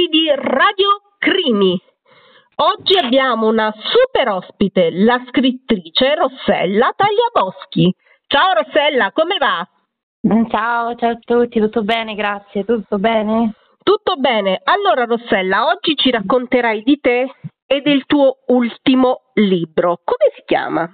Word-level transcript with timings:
amici 0.00 0.08
di 0.08 0.30
Radio 0.34 1.02
Crimi. 1.18 1.78
Oggi 2.56 2.96
abbiamo 2.96 3.48
una 3.48 3.72
super 3.76 4.28
ospite, 4.28 4.90
la 4.90 5.22
scrittrice 5.28 6.14
Rossella 6.14 6.94
Tagliaboschi. 6.96 7.94
Ciao 8.26 8.52
Rossella, 8.54 9.12
come 9.12 9.36
va? 9.38 9.66
Ciao, 10.48 10.94
ciao 10.94 11.10
a 11.10 11.18
tutti, 11.18 11.60
tutto 11.60 11.82
bene, 11.82 12.14
grazie, 12.14 12.64
tutto 12.64 12.98
bene? 12.98 13.54
Tutto 13.82 14.16
bene. 14.16 14.60
Allora 14.64 15.04
Rossella, 15.04 15.66
oggi 15.66 15.94
ci 15.96 16.10
racconterai 16.10 16.82
di 16.82 16.98
te 17.00 17.32
e 17.66 17.80
del 17.80 18.04
tuo 18.06 18.38
ultimo 18.48 19.30
libro. 19.34 20.00
Come 20.04 20.32
si 20.34 20.42
chiama? 20.46 20.90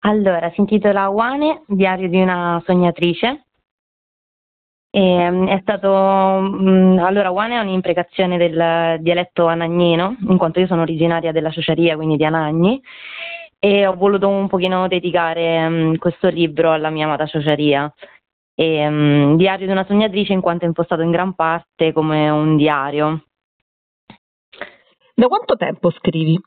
Allora, 0.00 0.50
si 0.50 0.60
intitola 0.60 1.08
Wane, 1.08 1.62
diario 1.66 2.08
di 2.08 2.20
una 2.20 2.62
sognatrice 2.66 3.44
e, 4.94 5.00
ehm, 5.00 5.48
è 5.48 5.58
stato, 5.62 5.90
mh, 5.90 7.00
allora, 7.02 7.32
Wane 7.32 7.56
è 7.56 7.60
un'imprecazione 7.60 8.36
del 8.38 9.00
dialetto 9.00 9.46
anagnino, 9.46 10.16
in 10.28 10.36
quanto 10.38 10.60
io 10.60 10.68
sono 10.68 10.82
originaria 10.82 11.32
della 11.32 11.50
Ciociaria, 11.50 11.96
quindi 11.96 12.16
di 12.16 12.24
Anagni, 12.24 12.80
e 13.58 13.88
ho 13.88 13.96
voluto 13.96 14.28
un 14.28 14.46
pochino 14.46 14.86
dedicare 14.86 15.68
mh, 15.68 15.98
questo 15.98 16.28
libro 16.28 16.70
alla 16.70 16.90
mia 16.90 17.06
amata 17.06 17.26
Ciociaria. 17.26 17.92
E, 18.54 18.88
mh, 18.88 19.36
diario 19.36 19.66
di 19.66 19.72
una 19.72 19.84
sognatrice 19.84 20.32
in 20.32 20.40
quanto 20.40 20.64
è 20.64 20.68
impostato 20.68 21.02
in 21.02 21.10
gran 21.10 21.34
parte 21.34 21.92
come 21.92 22.30
un 22.30 22.56
diario. 22.56 23.24
Da 25.12 25.26
quanto 25.26 25.56
tempo 25.56 25.90
scrivi? 25.90 26.40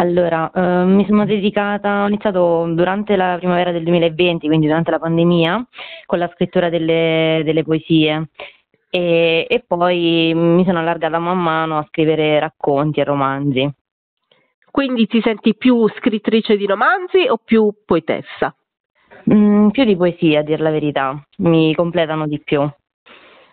Allora, 0.00 0.48
eh, 0.54 0.84
mi 0.84 1.04
sono 1.06 1.24
dedicata, 1.24 2.04
ho 2.04 2.06
iniziato 2.06 2.66
durante 2.72 3.16
la 3.16 3.36
primavera 3.36 3.72
del 3.72 3.82
2020, 3.82 4.46
quindi 4.46 4.66
durante 4.66 4.92
la 4.92 5.00
pandemia, 5.00 5.66
con 6.06 6.18
la 6.20 6.30
scrittura 6.32 6.68
delle, 6.68 7.42
delle 7.44 7.64
poesie 7.64 8.28
e, 8.90 9.46
e, 9.48 9.64
poi 9.66 10.32
mi 10.34 10.64
sono 10.64 10.78
allargata 10.78 11.18
man 11.18 11.42
mano 11.42 11.78
a 11.78 11.86
scrivere 11.88 12.38
racconti 12.38 13.00
e 13.00 13.04
romanzi. 13.04 13.74
Quindi 14.70 15.08
ti 15.08 15.20
senti 15.20 15.56
più 15.56 15.88
scrittrice 15.88 16.56
di 16.56 16.66
romanzi 16.66 17.26
o 17.28 17.38
più 17.44 17.68
poetessa? 17.84 18.54
Mm, 19.32 19.70
più 19.70 19.84
di 19.84 19.96
poesia, 19.96 20.40
a 20.40 20.42
dir 20.44 20.60
la 20.60 20.70
verità, 20.70 21.20
mi 21.38 21.74
completano 21.74 22.28
di 22.28 22.40
più. 22.40 22.60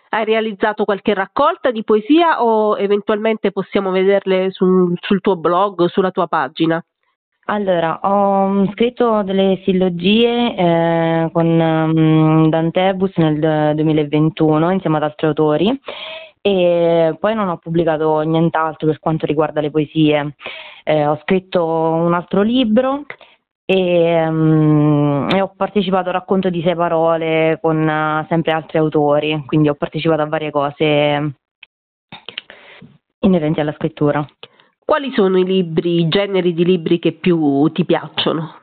Hai 0.08 0.24
realizzato 0.24 0.84
qualche 0.84 1.14
raccolta 1.14 1.70
di 1.70 1.84
poesia 1.84 2.42
o 2.42 2.78
eventualmente 2.78 3.52
possiamo 3.52 3.90
vederle 3.90 4.50
su, 4.50 4.92
sul 5.00 5.20
tuo 5.20 5.36
blog, 5.36 5.86
sulla 5.86 6.10
tua 6.10 6.26
pagina? 6.26 6.82
Allora, 7.48 8.00
ho 8.02 8.48
mm, 8.48 8.72
scritto 8.72 9.22
delle 9.22 9.60
sillogie 9.64 10.56
eh, 10.56 11.30
con 11.32 11.46
um, 11.46 12.48
Dantebus 12.48 13.14
nel 13.16 13.74
2021 13.76 14.72
insieme 14.72 14.96
ad 14.96 15.04
altri 15.04 15.28
autori 15.28 15.80
e 16.40 17.16
poi 17.20 17.34
non 17.34 17.48
ho 17.48 17.56
pubblicato 17.58 18.20
nient'altro 18.20 18.88
per 18.88 18.98
quanto 18.98 19.26
riguarda 19.26 19.60
le 19.60 19.70
poesie. 19.70 20.34
Eh, 20.84 21.06
ho 21.06 21.18
scritto 21.22 21.64
un 21.64 22.14
altro 22.14 22.42
libro 22.42 23.04
e, 23.68 24.26
um, 24.28 25.26
e, 25.28 25.40
ho 25.40 25.52
partecipato 25.56 26.08
al 26.08 26.14
racconto 26.14 26.50
di 26.50 26.62
sei 26.62 26.76
parole 26.76 27.58
con 27.60 27.76
uh, 27.76 28.24
sempre 28.28 28.52
altri 28.52 28.78
autori, 28.78 29.42
quindi 29.44 29.68
ho 29.68 29.74
partecipato 29.74 30.22
a 30.22 30.26
varie 30.26 30.52
cose 30.52 31.34
inerenti 33.20 33.60
alla 33.60 33.74
scrittura. 33.74 34.24
Quali 34.84 35.10
sono 35.12 35.36
i 35.36 35.44
libri, 35.44 35.98
i 35.98 36.08
generi 36.08 36.54
di 36.54 36.64
libri 36.64 37.00
che 37.00 37.12
più 37.12 37.68
ti 37.72 37.84
piacciono? 37.84 38.60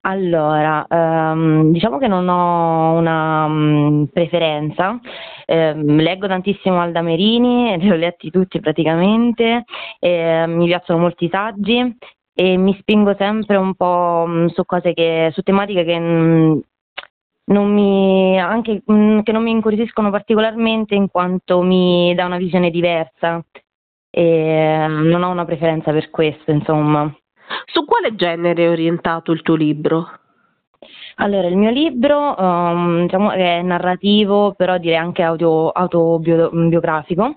Allora, 0.00 0.86
um, 0.88 1.72
diciamo 1.72 1.98
che 1.98 2.06
non 2.06 2.26
ho 2.28 2.92
una 2.96 3.44
um, 3.44 4.08
preferenza, 4.10 4.98
eh, 5.44 5.74
leggo 5.74 6.26
tantissimo 6.26 6.80
Alda 6.80 7.02
Merini, 7.02 7.76
li 7.82 7.90
ho 7.90 7.96
letti 7.96 8.30
tutti 8.30 8.60
praticamente, 8.60 9.64
eh, 9.98 10.46
mi 10.46 10.66
piacciono 10.66 11.00
molti 11.00 11.28
saggi 11.28 11.96
e 12.38 12.58
mi 12.58 12.76
spingo 12.78 13.14
sempre 13.16 13.56
un 13.56 13.74
po' 13.74 14.26
mm, 14.28 14.46
su 14.48 14.66
cose 14.66 14.92
che, 14.92 15.30
su 15.32 15.40
tematiche 15.40 15.84
che 15.84 15.98
mm, 15.98 16.58
non 17.44 17.72
mi, 17.72 18.38
anche, 18.38 18.82
mm, 18.92 19.20
che 19.20 19.32
non 19.32 19.42
mi 19.42 19.52
incuriosiscono 19.52 20.10
particolarmente 20.10 20.94
in 20.94 21.08
quanto 21.08 21.62
mi 21.62 22.14
dà 22.14 22.26
una 22.26 22.36
visione 22.36 22.68
diversa 22.70 23.42
e 24.10 24.84
non 24.86 25.22
ho 25.22 25.30
una 25.30 25.46
preferenza 25.46 25.92
per 25.92 26.10
questo, 26.10 26.50
insomma. 26.50 27.10
Su 27.64 27.86
quale 27.86 28.14
genere 28.14 28.64
è 28.64 28.68
orientato 28.68 29.32
il 29.32 29.40
tuo 29.40 29.54
libro? 29.54 30.06
Allora, 31.16 31.48
il 31.48 31.56
mio 31.56 31.70
libro 31.70 32.34
um, 32.36 33.02
diciamo, 33.02 33.30
è 33.30 33.62
narrativo, 33.62 34.52
però 34.52 34.76
direi 34.76 34.98
anche 34.98 35.22
audio, 35.22 35.70
autobiografico. 35.70 37.36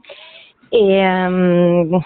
E, 0.67 1.25
um, 1.25 2.01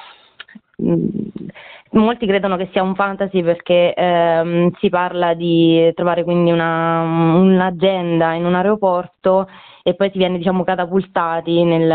molti 1.94 2.26
credono 2.26 2.58
che 2.58 2.70
sia 2.72 2.84
un 2.84 2.96
fantasy 2.96 3.44
perché 3.44 3.94
ehm, 3.94 4.72
si 4.80 4.90
parla 4.90 5.34
di 5.34 5.92
trovare 5.94 6.24
quindi 6.24 6.52
una, 6.52 7.02
un'agenda 7.02 8.34
in 8.34 8.46
un 8.46 8.56
aeroporto 8.56 9.48
e 9.84 9.96
poi 9.96 10.10
si 10.12 10.18
viene 10.18 10.38
diciamo 10.38 10.64
catapultati 10.64 11.64
nel, 11.64 11.90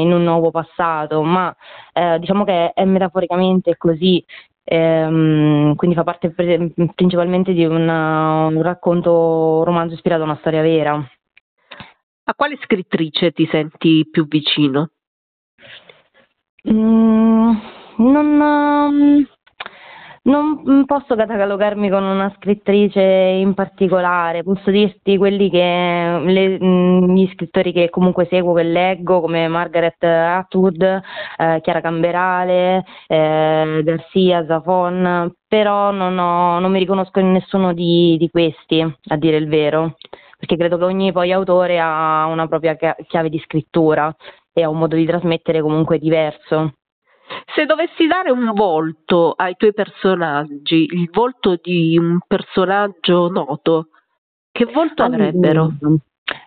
in 0.00 0.12
un 0.12 0.22
nuovo 0.22 0.50
passato, 0.50 1.22
ma 1.22 1.54
eh, 1.92 2.18
diciamo 2.20 2.44
che 2.44 2.72
è 2.72 2.84
metaforicamente 2.84 3.76
così, 3.76 4.24
ehm, 4.64 5.74
quindi 5.74 5.96
fa 5.96 6.04
parte 6.04 6.30
pre- 6.30 6.72
principalmente 6.94 7.52
di 7.52 7.64
una, 7.64 8.46
un 8.46 8.62
racconto, 8.62 9.64
romanzo 9.64 9.94
ispirato 9.94 10.22
a 10.22 10.26
una 10.26 10.38
storia 10.38 10.62
vera. 10.62 10.94
A 12.24 12.34
quale 12.34 12.56
scrittrice 12.62 13.32
ti 13.32 13.48
senti 13.50 14.08
più 14.08 14.28
vicino? 14.28 14.90
Mm, 16.70 17.50
non, 17.96 18.40
um, 18.40 19.26
non 20.24 20.84
posso 20.84 21.16
catalogarmi 21.16 21.90
con 21.90 22.04
una 22.04 22.32
scrittrice 22.36 23.00
in 23.00 23.54
particolare, 23.54 24.44
posso 24.44 24.70
dirti 24.70 25.16
quelli 25.16 25.50
che 25.50 26.20
le, 26.24 26.58
gli 26.58 27.28
scrittori 27.32 27.72
che 27.72 27.90
comunque 27.90 28.26
seguo, 28.30 28.52
che 28.54 28.62
leggo, 28.62 29.20
come 29.20 29.48
Margaret 29.48 30.02
Atwood, 30.04 30.80
eh, 30.82 31.60
Chiara 31.60 31.80
Camberale, 31.80 32.84
eh, 33.08 33.80
Garcia, 33.82 34.44
Zafon, 34.46 35.32
però 35.48 35.90
non, 35.90 36.16
ho, 36.18 36.60
non, 36.60 36.70
mi 36.70 36.78
riconosco 36.78 37.18
in 37.18 37.32
nessuno 37.32 37.72
di, 37.72 38.16
di 38.16 38.30
questi, 38.30 38.80
a 38.80 39.16
dire 39.16 39.38
il 39.38 39.48
vero, 39.48 39.96
perché 40.38 40.56
credo 40.56 40.78
che 40.78 40.84
ogni 40.84 41.10
poi 41.10 41.32
autore 41.32 41.80
ha 41.80 42.26
una 42.26 42.46
propria 42.46 42.76
chiave 42.76 43.28
di 43.28 43.40
scrittura 43.40 44.14
e 44.52 44.62
ha 44.62 44.68
un 44.68 44.78
modo 44.78 44.94
di 44.94 45.04
trasmettere 45.04 45.60
comunque 45.62 45.98
diverso. 45.98 46.74
Se 47.54 47.66
dovessi 47.66 48.06
dare 48.06 48.30
un 48.30 48.52
volto 48.54 49.32
ai 49.32 49.56
tuoi 49.56 49.72
personaggi, 49.72 50.86
il 50.90 51.08
volto 51.10 51.58
di 51.60 51.98
un 51.98 52.18
personaggio 52.26 53.28
noto, 53.28 53.88
che 54.50 54.64
volto 54.66 55.02
avrebbero? 55.02 55.72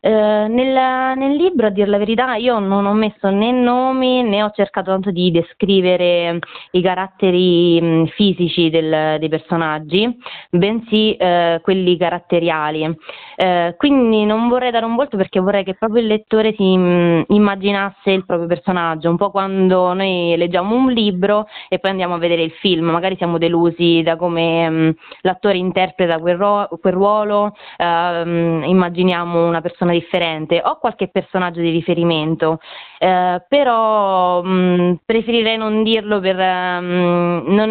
Eh, 0.05 0.11
nel, 0.11 1.17
nel, 1.17 1.35
libro, 1.35 1.65
a 1.65 1.71
dire 1.71 1.87
la 1.87 1.97
verità, 1.97 2.35
io 2.35 2.59
non 2.59 2.85
ho 2.85 2.93
messo 2.93 3.27
né 3.31 3.51
nomi 3.51 4.21
né 4.21 4.43
ho 4.43 4.51
cercato 4.51 4.91
tanto 4.91 5.09
di 5.09 5.31
descrivere 5.31 6.37
i 6.73 6.81
caratteri 6.83 7.81
mh, 7.81 8.05
fisici 8.09 8.69
del, 8.69 9.17
dei 9.17 9.29
personaggi, 9.29 10.15
bensì 10.51 11.15
eh, 11.15 11.59
quelli 11.63 11.97
caratteriali. 11.97 12.95
Eh, 13.35 13.73
quindi 13.77 14.25
non 14.25 14.47
vorrei 14.47 14.69
dare 14.69 14.85
un 14.85 14.93
volto 14.93 15.17
perché 15.17 15.39
vorrei 15.39 15.63
che 15.63 15.73
proprio 15.73 16.03
il 16.03 16.07
lettore 16.07 16.53
si 16.55 16.77
mh, 16.77 17.25
immaginasse 17.29 18.11
il 18.11 18.27
proprio 18.27 18.47
personaggio, 18.47 19.09
un 19.09 19.17
po' 19.17 19.31
quando 19.31 19.91
noi 19.93 20.35
leggiamo 20.37 20.75
un 20.75 20.91
libro 20.91 21.47
e 21.67 21.79
poi 21.79 21.89
andiamo 21.89 22.13
a 22.13 22.19
vedere 22.19 22.43
il 22.43 22.51
film, 22.51 22.91
magari 22.91 23.15
siamo 23.17 23.39
delusi 23.39 24.03
da 24.03 24.17
come 24.17 24.69
mh, 24.69 24.95
l'attore 25.21 25.57
interpreta 25.57 26.19
quel, 26.19 26.37
ro- 26.37 26.69
quel 26.79 26.93
ruolo, 26.93 27.55
ehm, 27.77 28.65
immaginiamo 28.67 29.47
una 29.47 29.61
persona 29.61 29.93
differente, 29.99 30.61
ho 30.63 30.77
qualche 30.77 31.07
personaggio 31.07 31.61
di 31.61 31.69
riferimento, 31.69 32.59
eh, 32.99 33.43
però 33.47 34.41
mh, 34.43 34.99
preferirei 35.05 35.57
non 35.57 35.83
dirlo 35.83 36.19
per 36.19 36.35
mh, 36.35 37.43
non 37.47 37.69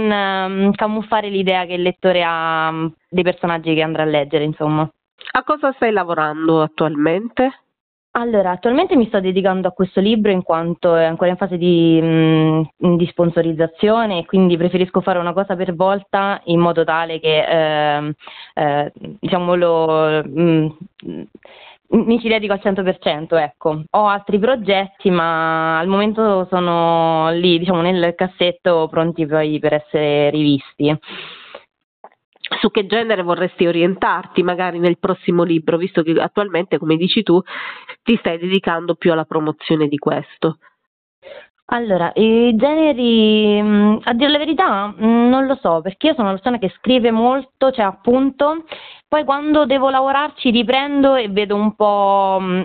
mh, 0.69 0.73
camuffare 0.73 1.29
l'idea 1.29 1.65
che 1.65 1.75
il 1.75 1.83
lettore 1.83 2.23
ha 2.27 2.73
dei 3.09 3.23
personaggi 3.23 3.75
che 3.75 3.83
andrà 3.83 4.03
a 4.03 4.07
leggere, 4.07 4.45
insomma. 4.45 4.89
A 5.37 5.43
cosa 5.43 5.73
stai 5.73 5.93
lavorando 5.93 6.63
attualmente? 6.63 7.65
Allora, 8.17 8.53
attualmente 8.53 8.95
mi 8.95 9.09
sto 9.09 9.19
dedicando 9.19 9.67
a 9.67 9.73
questo 9.73 10.01
libro 10.01 10.31
in 10.31 10.45
quanto 10.45 10.95
è 10.95 11.05
ancora 11.05 11.31
in 11.31 11.37
fase 11.37 11.59
di, 11.59 12.01
mh, 12.01 12.97
di 12.97 13.07
sponsorizzazione 13.07 14.21
e 14.21 14.25
quindi 14.25 14.57
preferisco 14.57 15.01
fare 15.01 15.19
una 15.19 15.33
cosa 15.33 15.57
per 15.57 15.75
volta 15.75 16.41
in 16.45 16.61
modo 16.61 16.85
tale 16.85 17.19
che 17.19 17.45
eh, 17.45 18.15
eh, 18.55 18.93
diciamo 19.19 19.57
lo, 19.57 20.23
mh, 20.23 20.77
mi 21.89 22.19
ci 22.19 22.29
dedico 22.29 22.53
al 22.53 22.61
100%, 22.63 23.37
ecco. 23.37 23.83
Ho 23.91 24.07
altri 24.07 24.39
progetti, 24.39 25.11
ma 25.11 25.79
al 25.79 25.87
momento 25.87 26.47
sono 26.51 27.31
lì, 27.31 27.59
diciamo, 27.59 27.81
nel 27.81 28.15
cassetto 28.17 28.89
pronti 28.91 29.27
poi 29.27 29.59
per 29.59 29.75
essere 29.75 30.31
rivisti. 30.31 30.97
Su 32.61 32.71
che 32.71 32.87
genere 32.87 33.23
vorresti 33.23 33.67
orientarti 33.67 34.43
magari 34.43 34.79
nel 34.79 34.99
prossimo 34.99 35.43
libro, 35.45 35.77
visto 35.77 36.03
che 36.03 36.13
attualmente, 36.13 36.79
come 36.79 36.97
dici 36.97 37.23
tu, 37.23 37.41
ti 38.03 38.17
stai 38.17 38.39
dedicando 38.39 38.95
più 38.95 39.13
alla 39.13 39.25
promozione 39.25 39.89
di 39.89 39.97
questo? 39.97 40.59
Allora, 41.69 42.13
i 42.15 42.55
generi, 42.57 43.59
a 44.03 44.13
dire 44.13 44.31
la 44.31 44.39
verità, 44.39 44.95
non 44.99 45.47
lo 45.47 45.55
so, 45.55 45.81
perché 45.81 46.09
io 46.09 46.13
sono 46.13 46.29
una 46.29 46.37
persona 46.37 46.59
che 46.59 46.69
scrive 46.77 47.11
molto, 47.11 47.71
cioè 47.71 47.87
appunto, 47.87 48.65
poi 49.15 49.23
quando 49.23 49.65
devo 49.65 49.91
lavorarci 49.91 50.51
riprendo 50.51 51.15
e 51.15 51.29
vedo 51.29 51.55
un 51.55 51.77
po' 51.77 52.39
mm, 52.41 52.63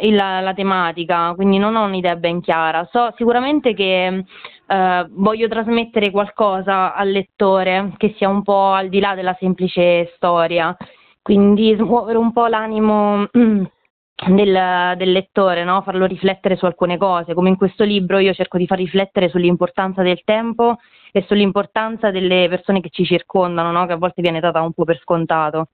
il, 0.00 0.16
la 0.16 0.52
tematica, 0.52 1.32
quindi 1.36 1.56
non 1.58 1.76
ho 1.76 1.84
un'idea 1.84 2.16
ben 2.16 2.40
chiara. 2.40 2.88
So 2.90 3.14
sicuramente 3.16 3.74
che 3.74 4.24
eh, 4.66 5.06
voglio 5.10 5.46
trasmettere 5.46 6.10
qualcosa 6.10 6.94
al 6.94 7.10
lettore 7.10 7.92
che 7.96 8.12
sia 8.16 8.28
un 8.28 8.42
po' 8.42 8.72
al 8.72 8.88
di 8.88 8.98
là 8.98 9.14
della 9.14 9.36
semplice 9.38 10.10
storia, 10.16 10.76
quindi 11.22 11.76
smuovere 11.76 12.18
un 12.18 12.32
po' 12.32 12.48
l'animo 12.48 13.28
del, 13.30 14.94
del 14.96 15.12
lettore, 15.12 15.62
no? 15.62 15.80
farlo 15.82 16.06
riflettere 16.06 16.56
su 16.56 16.64
alcune 16.64 16.96
cose, 16.96 17.34
come 17.34 17.50
in 17.50 17.56
questo 17.56 17.84
libro 17.84 18.18
io 18.18 18.34
cerco 18.34 18.58
di 18.58 18.66
far 18.66 18.78
riflettere 18.78 19.28
sull'importanza 19.28 20.02
del 20.02 20.22
tempo 20.24 20.78
e 21.12 21.24
sull'importanza 21.28 22.10
delle 22.10 22.48
persone 22.48 22.80
che 22.80 22.90
ci 22.90 23.04
circondano, 23.04 23.70
no? 23.70 23.86
che 23.86 23.92
a 23.92 23.96
volte 23.96 24.22
viene 24.22 24.40
data 24.40 24.60
un 24.60 24.72
po' 24.72 24.82
per 24.82 24.98
scontato. 24.98 25.68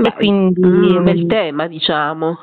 Beh, 0.00 0.14
quindi 0.14 0.60
mm, 0.66 1.02
nel 1.02 1.26
tema, 1.26 1.66
diciamo. 1.66 2.38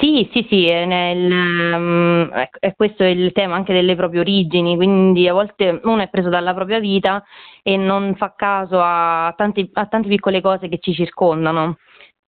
Sì, 0.00 0.28
sì, 0.32 0.46
sì, 0.50 0.66
è, 0.66 0.84
nel, 0.84 1.30
um, 1.74 2.28
è, 2.28 2.74
questo 2.74 3.04
è 3.04 3.06
il 3.06 3.32
tema 3.32 3.54
anche 3.54 3.72
delle 3.72 3.94
proprie 3.94 4.20
origini, 4.20 4.74
quindi 4.76 5.28
a 5.28 5.32
volte 5.32 5.80
uno 5.84 6.02
è 6.02 6.08
preso 6.08 6.28
dalla 6.28 6.54
propria 6.54 6.78
vita 6.80 7.22
e 7.62 7.76
non 7.76 8.14
fa 8.16 8.34
caso 8.36 8.80
a, 8.82 9.32
tanti, 9.36 9.70
a 9.74 9.86
tante 9.86 10.08
piccole 10.08 10.40
cose 10.40 10.68
che 10.68 10.78
ci 10.78 10.92
circondano. 10.92 11.76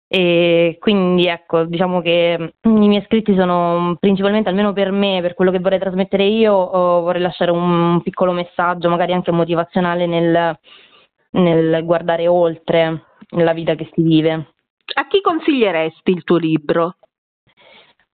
E 0.09 0.77
quindi 0.79 1.27
ecco, 1.27 1.65
diciamo 1.65 2.01
che 2.01 2.37
mm, 2.39 2.81
i 2.81 2.87
miei 2.87 3.03
scritti 3.05 3.35
sono 3.35 3.97
principalmente, 3.99 4.49
almeno 4.49 4.71
per 4.71 4.91
me, 4.91 5.19
per 5.21 5.33
quello 5.33 5.51
che 5.51 5.59
vorrei 5.59 5.79
trasmettere 5.79 6.23
io, 6.25 6.53
vorrei 7.01 7.21
lasciare 7.21 7.51
un 7.51 8.01
piccolo 8.03 8.31
messaggio, 8.31 8.89
magari 8.89 9.13
anche 9.13 9.31
motivazionale 9.31 10.05
nel, 10.05 10.57
nel 11.31 11.83
guardare 11.83 12.27
oltre 12.27 13.03
la 13.29 13.53
vita 13.53 13.75
che 13.75 13.89
si 13.93 14.01
vive. 14.01 14.53
A 14.95 15.07
chi 15.07 15.21
consiglieresti 15.21 16.11
il 16.11 16.23
tuo 16.23 16.37
libro? 16.37 16.95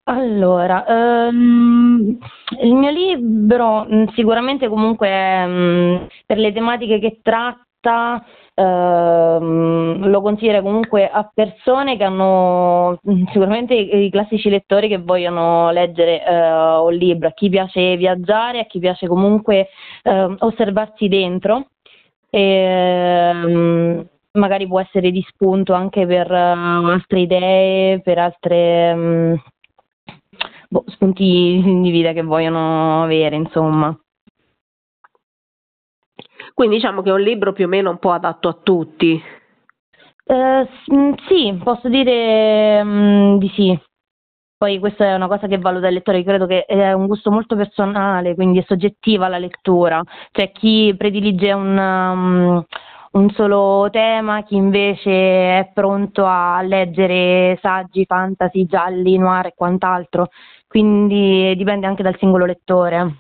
Allora, 0.06 0.84
um, 1.30 2.18
il 2.62 2.74
mio 2.74 2.90
libro 2.90 3.86
mm, 3.86 4.08
sicuramente 4.16 4.68
comunque 4.68 5.44
um, 5.46 6.08
per 6.26 6.38
le 6.38 6.52
tematiche 6.52 7.00
che 7.00 7.20
tratta 7.22 8.22
ehm, 8.54 10.08
lo 10.10 10.22
consiglio 10.22 10.62
comunque 10.62 11.10
a 11.10 11.30
persone 11.34 11.96
che 11.96 12.04
hanno 12.04 13.00
mm, 13.10 13.26
sicuramente 13.32 13.74
i, 13.76 14.10
classici 14.10 14.50
lettori 14.50 14.90
che 14.90 14.98
vogliono 14.98 15.72
leggere 15.72 16.24
eh, 16.26 16.78
un 16.80 16.94
libro, 16.94 17.30
a 17.30 17.32
chi 17.32 17.50
piace 17.50 17.96
viaggiare, 17.96 18.60
a 18.60 18.66
chi 18.66 18.80
piace 18.80 19.08
comunque 19.08 19.70
eh, 20.04 20.36
osservarsi 20.40 21.08
dentro. 21.08 21.68
E, 22.30 24.08
magari 24.34 24.68
può 24.68 24.80
essere 24.80 25.12
di 25.12 25.24
spunto 25.28 25.74
anche 25.74 26.06
per 26.06 26.30
uh, 26.30 26.34
altre 26.90 27.20
idee, 27.20 28.02
per 28.02 28.18
altre 28.18 28.94
um, 28.94 29.44
boh, 30.70 30.84
spunti 30.88 31.62
di 31.82 31.92
vita 31.92 32.14
che 32.14 32.24
vogliono 32.24 33.04
avere, 33.04 33.36
insomma. 33.36 33.96
Quindi 36.54 36.76
diciamo 36.76 37.02
che 37.02 37.10
è 37.10 37.14
un 37.14 37.22
libro 37.22 37.54
più 37.54 37.66
o 37.66 37.68
meno 37.68 37.90
un 37.90 38.00
po' 38.00 38.12
adatto 38.12 38.48
a 38.48 38.60
tutti. 38.62 39.22
Mm, 40.32 41.14
sì, 41.28 41.60
posso 41.64 41.90
dire 41.90 42.84
mm, 42.84 43.38
di 43.38 43.50
sì. 43.50 43.80
Poi 44.58 44.80
questa 44.80 45.06
è 45.06 45.14
una 45.16 45.28
cosa 45.28 45.48
che 45.48 45.58
valuta 45.58 45.88
il 45.88 45.96
lettore, 45.96 46.20
io 46.20 46.24
credo 46.24 46.46
che 46.46 46.64
è 46.66 46.94
un 46.94 47.08
gusto 47.08 47.30
molto 47.30 47.56
personale, 47.56 48.34
quindi 48.34 48.60
è 48.60 48.64
soggettiva 48.66 49.28
la 49.28 49.38
lettura. 49.38 50.02
C'è 50.32 50.52
chi 50.54 50.96
predilige 50.98 51.52
un, 51.52 51.78
um, 51.78 52.66
un 53.14 53.30
solo 53.32 53.90
tema, 53.92 54.44
chi 54.44 54.56
invece 54.56 55.12
è 55.12 55.72
pronto 55.74 56.26
a 56.26 56.62
leggere 56.62 57.58
saggi, 57.62 58.06
fantasy, 58.06 58.66
gialli, 58.66 59.18
noir 59.18 59.48
e 59.48 59.54
quant'altro. 59.56 60.30
Quindi 60.68 61.56
dipende 61.56 61.86
anche 61.86 62.04
dal 62.04 62.18
singolo 62.18 62.46
lettore. 62.46 63.18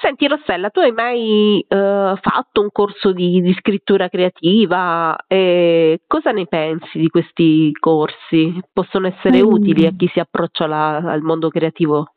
Senti 0.00 0.26
Rossella, 0.26 0.70
tu 0.70 0.80
hai 0.80 0.92
mai 0.92 1.60
eh, 1.60 2.14
fatto 2.20 2.60
un 2.62 2.70
corso 2.72 3.12
di, 3.12 3.42
di 3.42 3.52
scrittura 3.52 4.08
creativa? 4.08 5.14
Eh, 5.26 6.00
cosa 6.06 6.30
ne 6.30 6.46
pensi 6.46 6.98
di 6.98 7.08
questi 7.08 7.70
corsi? 7.78 8.58
Possono 8.72 9.08
essere 9.08 9.42
mm. 9.42 9.46
utili 9.46 9.86
a 9.86 9.92
chi 9.94 10.08
si 10.10 10.20
approccia 10.20 10.66
la, 10.66 10.96
al 10.96 11.20
mondo 11.20 11.50
creativo? 11.50 12.14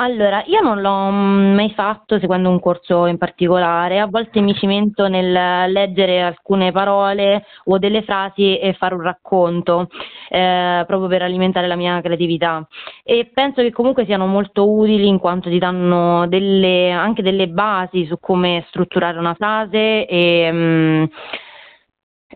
Allora, 0.00 0.44
io 0.46 0.60
non 0.60 0.80
l'ho 0.80 1.10
mai 1.10 1.72
fatto 1.74 2.20
seguendo 2.20 2.48
un 2.48 2.60
corso 2.60 3.06
in 3.06 3.18
particolare, 3.18 3.98
a 3.98 4.06
volte 4.06 4.40
mi 4.40 4.54
cimento 4.54 5.08
nel 5.08 5.72
leggere 5.72 6.22
alcune 6.22 6.70
parole 6.70 7.44
o 7.64 7.78
delle 7.78 8.02
frasi 8.02 8.58
e 8.58 8.74
fare 8.74 8.94
un 8.94 9.00
racconto, 9.02 9.88
eh, 10.28 10.84
proprio 10.86 11.08
per 11.08 11.22
alimentare 11.22 11.66
la 11.66 11.74
mia 11.74 12.00
creatività. 12.00 12.64
E 13.02 13.28
penso 13.34 13.60
che 13.60 13.72
comunque 13.72 14.04
siano 14.04 14.26
molto 14.26 14.70
utili 14.70 15.08
in 15.08 15.18
quanto 15.18 15.48
ti 15.50 15.58
danno 15.58 16.28
delle, 16.28 16.92
anche 16.92 17.22
delle 17.22 17.48
basi 17.48 18.06
su 18.06 18.20
come 18.20 18.64
strutturare 18.68 19.18
una 19.18 19.34
frase 19.34 20.06
e, 20.06 20.48
mm, 20.52 21.04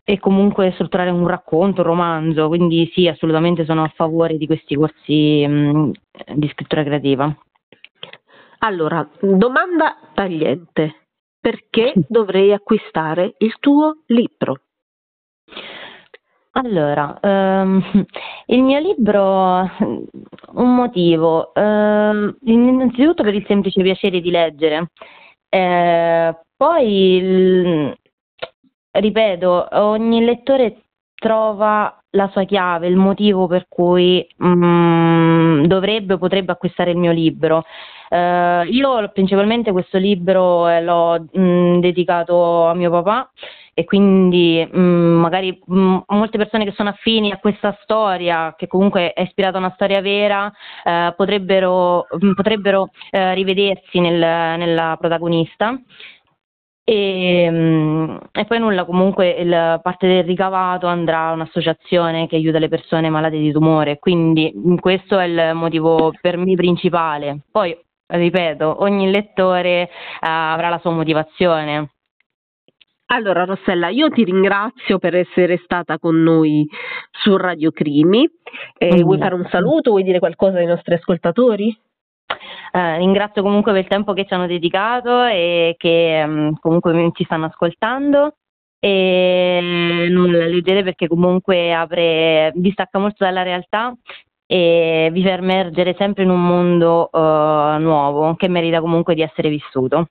e 0.05 0.19
comunque 0.19 0.73
strutturare 0.73 1.11
un 1.11 1.27
racconto, 1.29 1.83
un 1.83 1.87
romanzo, 1.87 2.49
quindi 2.49 2.91
sì, 2.93 3.07
assolutamente 3.07 3.65
sono 3.65 3.85
a 3.85 3.93
favore 3.95 4.37
di 4.37 4.47
questi 4.47 4.75
corsi 4.75 5.47
mh, 5.47 5.53
mm, 5.53 5.91
di 6.35 6.49
scrittura 6.49 6.83
creativa. 6.83 7.33
Allora, 8.65 9.09
domanda 9.21 9.97
tagliente. 10.15 11.09
Perché 11.41 11.93
dovrei 12.07 12.53
acquistare 12.53 13.35
il 13.39 13.57
tuo 13.59 14.03
libro? 14.07 14.61
Allora, 16.53 17.19
um, 17.21 17.83
il 18.47 18.63
mio 18.63 18.79
libro, 18.79 19.69
un 20.53 20.75
motivo, 20.75 21.51
uh, 21.53 22.37
innanzitutto 22.43 23.25
per 23.25 23.35
il 23.35 23.45
semplice 23.47 23.83
piacere 23.83 24.21
di 24.21 24.31
leggere, 24.31 24.91
eh, 25.49 26.39
poi, 26.57 27.17
il, 27.17 27.99
ripeto, 28.93 29.69
ogni 29.73 30.25
lettore 30.25 30.83
trova 31.23 32.03
la 32.11 32.29
sua 32.33 32.45
chiave, 32.45 32.89
il 32.89 32.97
motivo 32.97 33.47
per 33.47 33.67
cui 33.69 34.27
um, 34.39 35.65
dovrebbe 35.67 36.15
o 36.15 36.19
potrebbe 36.19 36.51
acquistare 36.51 36.91
il 36.91 36.97
mio 36.97 37.13
libro. 37.13 37.65
Uh, 38.11 38.65
io 38.69 39.09
principalmente 39.15 39.71
questo 39.71 39.99
libro 39.99 40.69
eh, 40.69 40.83
l'ho 40.83 41.25
mh, 41.33 41.41
mm, 41.41 41.79
dedicato 41.79 42.67
a 42.67 42.75
mio 42.75 42.91
papà 42.91 43.31
e 43.73 43.85
quindi 43.85 44.69
mh, 44.71 44.79
mm, 44.79 45.21
magari 45.21 45.59
mh, 45.65 45.81
mm, 45.81 45.99
molte 46.09 46.39
persone 46.39 46.65
che 46.65 46.73
sono 46.73 46.89
affini 46.91 47.31
a 47.31 47.39
questa 47.39 47.79
storia, 47.83 48.55
che 48.59 48.67
comunque 48.67 49.13
è 49.13 49.23
ispirata 49.23 49.57
a 49.57 49.61
una 49.61 49.73
storia 49.75 50.01
vera, 50.03 50.53
eh, 50.85 51.15
potrebbero, 51.17 52.07
potrebbero 52.35 52.91
eh, 53.11 53.33
rivedersi 53.33 54.01
nel, 54.01 54.19
nella 54.59 54.97
protagonista. 54.99 55.81
E, 56.85 58.19
e, 58.33 58.45
poi 58.45 58.59
nulla, 58.59 58.85
comunque 58.85 59.31
il, 59.31 59.81
parte 59.83 60.09
del 60.09 60.25
ricavato 60.25 60.87
andrà 60.87 61.29
a 61.29 61.33
un'associazione 61.33 62.27
che 62.27 62.37
aiuta 62.37 62.59
le 62.59 62.69
persone 62.69 63.09
malate 63.09 63.39
di 63.39 63.53
tumore, 63.53 63.99
quindi 63.99 64.53
questo 64.81 65.19
è 65.19 65.25
il 65.25 65.55
motivo 65.55 66.13
per 66.21 66.37
me 66.37 66.55
principale. 66.55 67.43
Poi 67.51 67.77
ripeto, 68.07 68.83
ogni 68.83 69.11
lettore 69.11 69.83
uh, 69.85 69.89
avrà 70.21 70.69
la 70.69 70.79
sua 70.79 70.91
motivazione. 70.91 71.91
Allora 73.07 73.45
Rossella, 73.45 73.89
io 73.89 74.09
ti 74.09 74.25
ringrazio 74.25 74.99
per 74.99 75.15
essere 75.15 75.61
stata 75.63 75.99
con 75.99 76.23
noi 76.23 76.67
su 77.11 77.37
Radio 77.37 77.71
Crimi. 77.71 78.27
Eh, 78.79 79.03
vuoi 79.03 79.19
fare 79.19 79.35
un 79.35 79.47
saluto? 79.51 79.91
Vuoi 79.91 80.03
dire 80.03 80.19
qualcosa 80.19 80.59
ai 80.59 80.67
nostri 80.67 80.95
ascoltatori? 80.95 81.77
Eh, 82.75 82.97
ringrazio 82.97 83.43
comunque 83.43 83.73
per 83.73 83.83
il 83.83 83.87
tempo 83.89 84.15
che 84.15 84.25
ci 84.25 84.33
hanno 84.33 84.47
dedicato 84.47 85.25
e 85.25 85.75
che 85.77 86.23
um, 86.27 86.59
comunque 86.59 87.11
ci 87.13 87.25
stanno 87.25 87.45
ascoltando 87.45 88.37
e 88.79 90.09
nulla 90.11 90.47
leggere 90.47 90.83
perché 90.83 91.07
comunque 91.07 91.75
apre, 91.75 92.51
distacca 92.55 92.99
molto 92.99 93.25
dalla 93.25 93.43
realtà 93.43 93.95
e 94.47 95.11
vi 95.13 95.23
fa 95.23 95.33
emergere 95.33 95.95
sempre 95.99 96.23
in 96.23 96.31
un 96.31 96.43
mondo 96.43 97.11
uh, 97.13 97.79
nuovo 97.79 98.35
che 98.37 98.49
merita 98.49 98.81
comunque 98.81 99.15
di 99.15 99.21
essere 99.21 99.51
vissuto. 99.51 100.09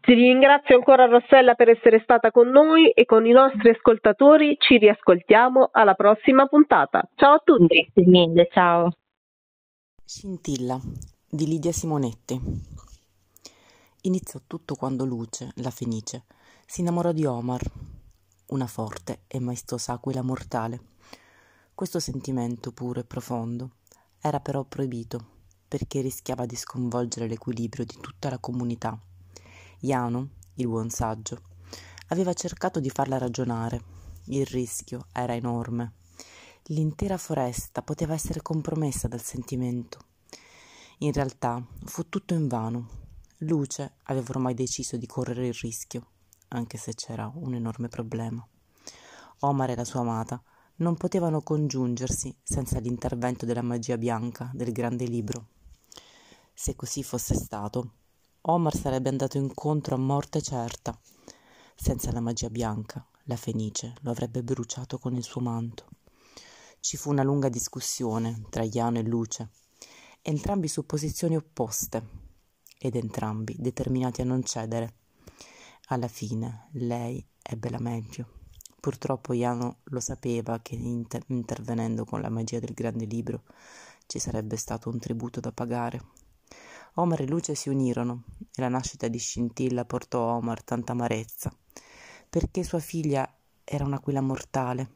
Ti 0.00 0.12
ringrazio 0.12 0.74
ancora 0.74 1.06
Rossella 1.06 1.54
per 1.54 1.68
essere 1.68 2.00
stata 2.00 2.32
con 2.32 2.48
noi 2.48 2.90
e 2.90 3.04
con 3.04 3.26
i 3.26 3.30
nostri 3.30 3.70
ascoltatori 3.70 4.56
ci 4.58 4.76
riascoltiamo 4.76 5.68
alla 5.70 5.94
prossima 5.94 6.46
puntata. 6.46 7.08
Ciao 7.14 7.34
a 7.34 7.42
tutti. 7.44 7.90
Grazie 7.92 8.10
mille, 8.10 8.48
ciao. 8.50 8.90
Scintilla 10.12 10.80
di 11.24 11.46
Lidia 11.46 11.70
Simonetti. 11.70 12.36
Iniziò 14.00 14.40
tutto 14.44 14.74
quando 14.74 15.04
Luce, 15.04 15.52
la 15.58 15.70
Fenice, 15.70 16.24
si 16.66 16.80
innamorò 16.80 17.12
di 17.12 17.24
Omar, 17.24 17.62
una 18.46 18.66
forte 18.66 19.22
e 19.28 19.38
maestosa 19.38 19.92
aquila 19.92 20.22
mortale 20.22 20.80
questo 21.76 22.00
sentimento 22.00 22.72
puro 22.72 22.98
e 22.98 23.04
profondo 23.04 23.74
era 24.20 24.40
però 24.40 24.64
proibito 24.64 25.24
perché 25.68 26.00
rischiava 26.00 26.44
di 26.44 26.56
sconvolgere 26.56 27.28
l'equilibrio 27.28 27.84
di 27.84 27.96
tutta 28.00 28.30
la 28.30 28.40
comunità. 28.40 29.00
Janu, 29.78 30.28
il 30.54 30.66
buon 30.66 30.90
saggio, 30.90 31.40
aveva 32.08 32.32
cercato 32.32 32.80
di 32.80 32.90
farla 32.90 33.16
ragionare. 33.16 33.80
Il 34.24 34.44
rischio 34.44 35.06
era 35.12 35.36
enorme. 35.36 35.98
L'intera 36.70 37.16
foresta 37.16 37.82
poteva 37.82 38.14
essere 38.14 38.42
compromessa 38.42 39.08
dal 39.08 39.20
sentimento. 39.20 39.98
In 40.98 41.12
realtà 41.12 41.60
fu 41.84 42.08
tutto 42.08 42.34
invano. 42.34 42.88
Luce 43.38 43.94
aveva 44.04 44.30
ormai 44.30 44.54
deciso 44.54 44.96
di 44.96 45.06
correre 45.08 45.48
il 45.48 45.54
rischio, 45.54 46.06
anche 46.50 46.78
se 46.78 46.94
c'era 46.94 47.28
un 47.34 47.54
enorme 47.54 47.88
problema. 47.88 48.46
Omar 49.40 49.70
e 49.70 49.74
la 49.74 49.84
sua 49.84 50.02
amata 50.02 50.40
non 50.76 50.96
potevano 50.96 51.42
congiungersi 51.42 52.32
senza 52.40 52.78
l'intervento 52.78 53.44
della 53.44 53.62
magia 53.62 53.98
bianca 53.98 54.48
del 54.54 54.70
grande 54.70 55.06
libro. 55.06 55.48
Se 56.54 56.76
così 56.76 57.02
fosse 57.02 57.34
stato, 57.34 57.94
Omar 58.42 58.76
sarebbe 58.76 59.08
andato 59.08 59.38
incontro 59.38 59.96
a 59.96 59.98
morte 59.98 60.40
certa. 60.40 60.96
Senza 61.74 62.12
la 62.12 62.20
magia 62.20 62.48
bianca, 62.48 63.04
la 63.24 63.34
Fenice 63.34 63.94
lo 64.02 64.12
avrebbe 64.12 64.44
bruciato 64.44 65.00
con 65.00 65.16
il 65.16 65.24
suo 65.24 65.40
manto. 65.40 65.98
Ci 66.82 66.96
fu 66.96 67.10
una 67.10 67.22
lunga 67.22 67.50
discussione 67.50 68.46
tra 68.48 68.62
Iano 68.62 68.98
e 68.98 69.02
Luce, 69.02 69.50
entrambi 70.22 70.66
su 70.66 70.86
posizioni 70.86 71.36
opposte 71.36 72.02
ed 72.78 72.96
entrambi 72.96 73.54
determinati 73.58 74.22
a 74.22 74.24
non 74.24 74.42
cedere. 74.42 74.94
Alla 75.88 76.08
fine 76.08 76.70
lei 76.72 77.24
ebbe 77.42 77.68
la 77.68 77.78
meglio. 77.78 78.38
Purtroppo 78.80 79.34
Iano 79.34 79.80
lo 79.84 80.00
sapeva 80.00 80.60
che 80.60 80.74
inter- 80.74 81.24
intervenendo 81.26 82.06
con 82.06 82.22
la 82.22 82.30
magia 82.30 82.58
del 82.58 82.72
grande 82.72 83.04
libro 83.04 83.42
ci 84.06 84.18
sarebbe 84.18 84.56
stato 84.56 84.88
un 84.88 84.98
tributo 84.98 85.38
da 85.38 85.52
pagare. 85.52 86.02
Omar 86.94 87.20
e 87.20 87.26
Luce 87.26 87.54
si 87.54 87.68
unirono 87.68 88.24
e 88.38 88.60
la 88.62 88.68
nascita 88.68 89.06
di 89.06 89.18
Scintilla 89.18 89.84
portò 89.84 90.30
a 90.30 90.36
Omar 90.36 90.64
tanta 90.64 90.92
amarezza, 90.92 91.54
perché 92.28 92.64
sua 92.64 92.80
figlia 92.80 93.30
era 93.64 93.84
un'aquila 93.84 94.22
mortale. 94.22 94.94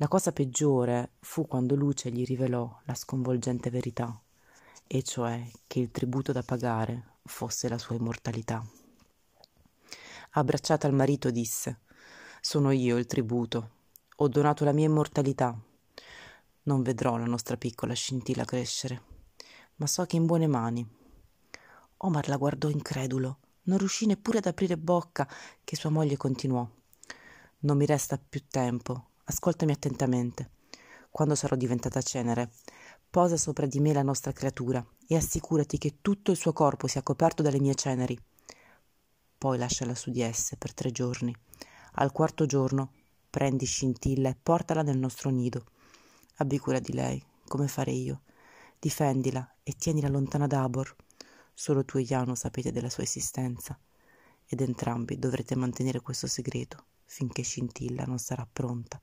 La 0.00 0.08
cosa 0.08 0.32
peggiore 0.32 1.10
fu 1.18 1.46
quando 1.46 1.74
Luce 1.74 2.10
gli 2.10 2.24
rivelò 2.24 2.80
la 2.84 2.94
sconvolgente 2.94 3.68
verità, 3.68 4.20
e 4.86 5.02
cioè 5.02 5.44
che 5.66 5.80
il 5.80 5.90
tributo 5.90 6.30
da 6.30 6.42
pagare 6.42 7.16
fosse 7.24 7.68
la 7.68 7.78
sua 7.78 7.96
immortalità. 7.96 8.64
Abbracciata 10.30 10.86
al 10.86 10.94
marito 10.94 11.30
disse 11.30 11.80
sono 12.40 12.70
io 12.70 12.96
il 12.96 13.06
tributo. 13.06 13.70
Ho 14.16 14.28
donato 14.28 14.64
la 14.64 14.72
mia 14.72 14.86
immortalità. 14.86 15.58
Non 16.62 16.82
vedrò 16.82 17.16
la 17.16 17.26
nostra 17.26 17.56
piccola 17.56 17.94
scintilla 17.94 18.44
crescere, 18.44 19.02
ma 19.76 19.88
so 19.88 20.04
che 20.06 20.16
è 20.16 20.20
in 20.20 20.26
buone 20.26 20.46
mani. 20.46 20.88
Omar 21.98 22.28
la 22.28 22.36
guardò 22.36 22.68
incredulo. 22.68 23.38
Non 23.64 23.78
riuscì 23.78 24.06
neppure 24.06 24.38
ad 24.38 24.46
aprire 24.46 24.78
bocca, 24.78 25.28
che 25.64 25.74
sua 25.74 25.90
moglie 25.90 26.16
continuò. 26.16 26.66
Non 27.60 27.76
mi 27.76 27.86
resta 27.86 28.16
più 28.16 28.44
tempo. 28.48 29.07
Ascoltami 29.30 29.72
attentamente. 29.72 30.52
Quando 31.10 31.34
sarò 31.34 31.54
diventata 31.54 32.00
cenere, 32.00 32.50
posa 33.10 33.36
sopra 33.36 33.66
di 33.66 33.78
me 33.78 33.92
la 33.92 34.02
nostra 34.02 34.32
creatura 34.32 34.82
e 35.06 35.16
assicurati 35.16 35.76
che 35.76 35.98
tutto 36.00 36.30
il 36.30 36.38
suo 36.38 36.54
corpo 36.54 36.86
sia 36.86 37.02
coperto 37.02 37.42
dalle 37.42 37.60
mie 37.60 37.74
ceneri. 37.74 38.18
Poi 39.36 39.58
lasciala 39.58 39.94
su 39.94 40.10
di 40.10 40.22
esse 40.22 40.56
per 40.56 40.72
tre 40.72 40.90
giorni 40.90 41.34
al 42.00 42.12
quarto 42.12 42.46
giorno 42.46 42.92
prendi 43.28 43.66
scintilla 43.66 44.30
e 44.30 44.36
portala 44.40 44.82
nel 44.82 44.96
nostro 44.96 45.28
nido. 45.30 45.66
Abbi 46.36 46.58
cura 46.58 46.78
di 46.78 46.94
lei, 46.94 47.22
come 47.46 47.68
farei 47.68 48.02
io. 48.02 48.22
Difendila 48.78 49.56
e 49.62 49.72
tienila 49.72 50.08
lontana 50.08 50.46
da 50.46 50.62
Abor. 50.62 50.94
Solo 51.52 51.84
tu 51.84 51.98
e 51.98 52.06
Iano 52.08 52.34
sapete 52.34 52.72
della 52.72 52.88
sua 52.88 53.02
esistenza 53.02 53.78
ed 54.46 54.60
entrambi 54.62 55.18
dovrete 55.18 55.54
mantenere 55.54 56.00
questo 56.00 56.26
segreto 56.26 56.84
finché 57.04 57.42
scintilla 57.42 58.04
non 58.04 58.18
sarà 58.18 58.46
pronta. 58.50 59.00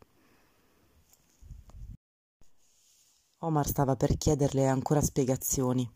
Omar 3.46 3.68
stava 3.68 3.96
per 3.96 4.18
chiederle 4.18 4.66
ancora 4.66 5.02
spiegazioni, 5.02 5.88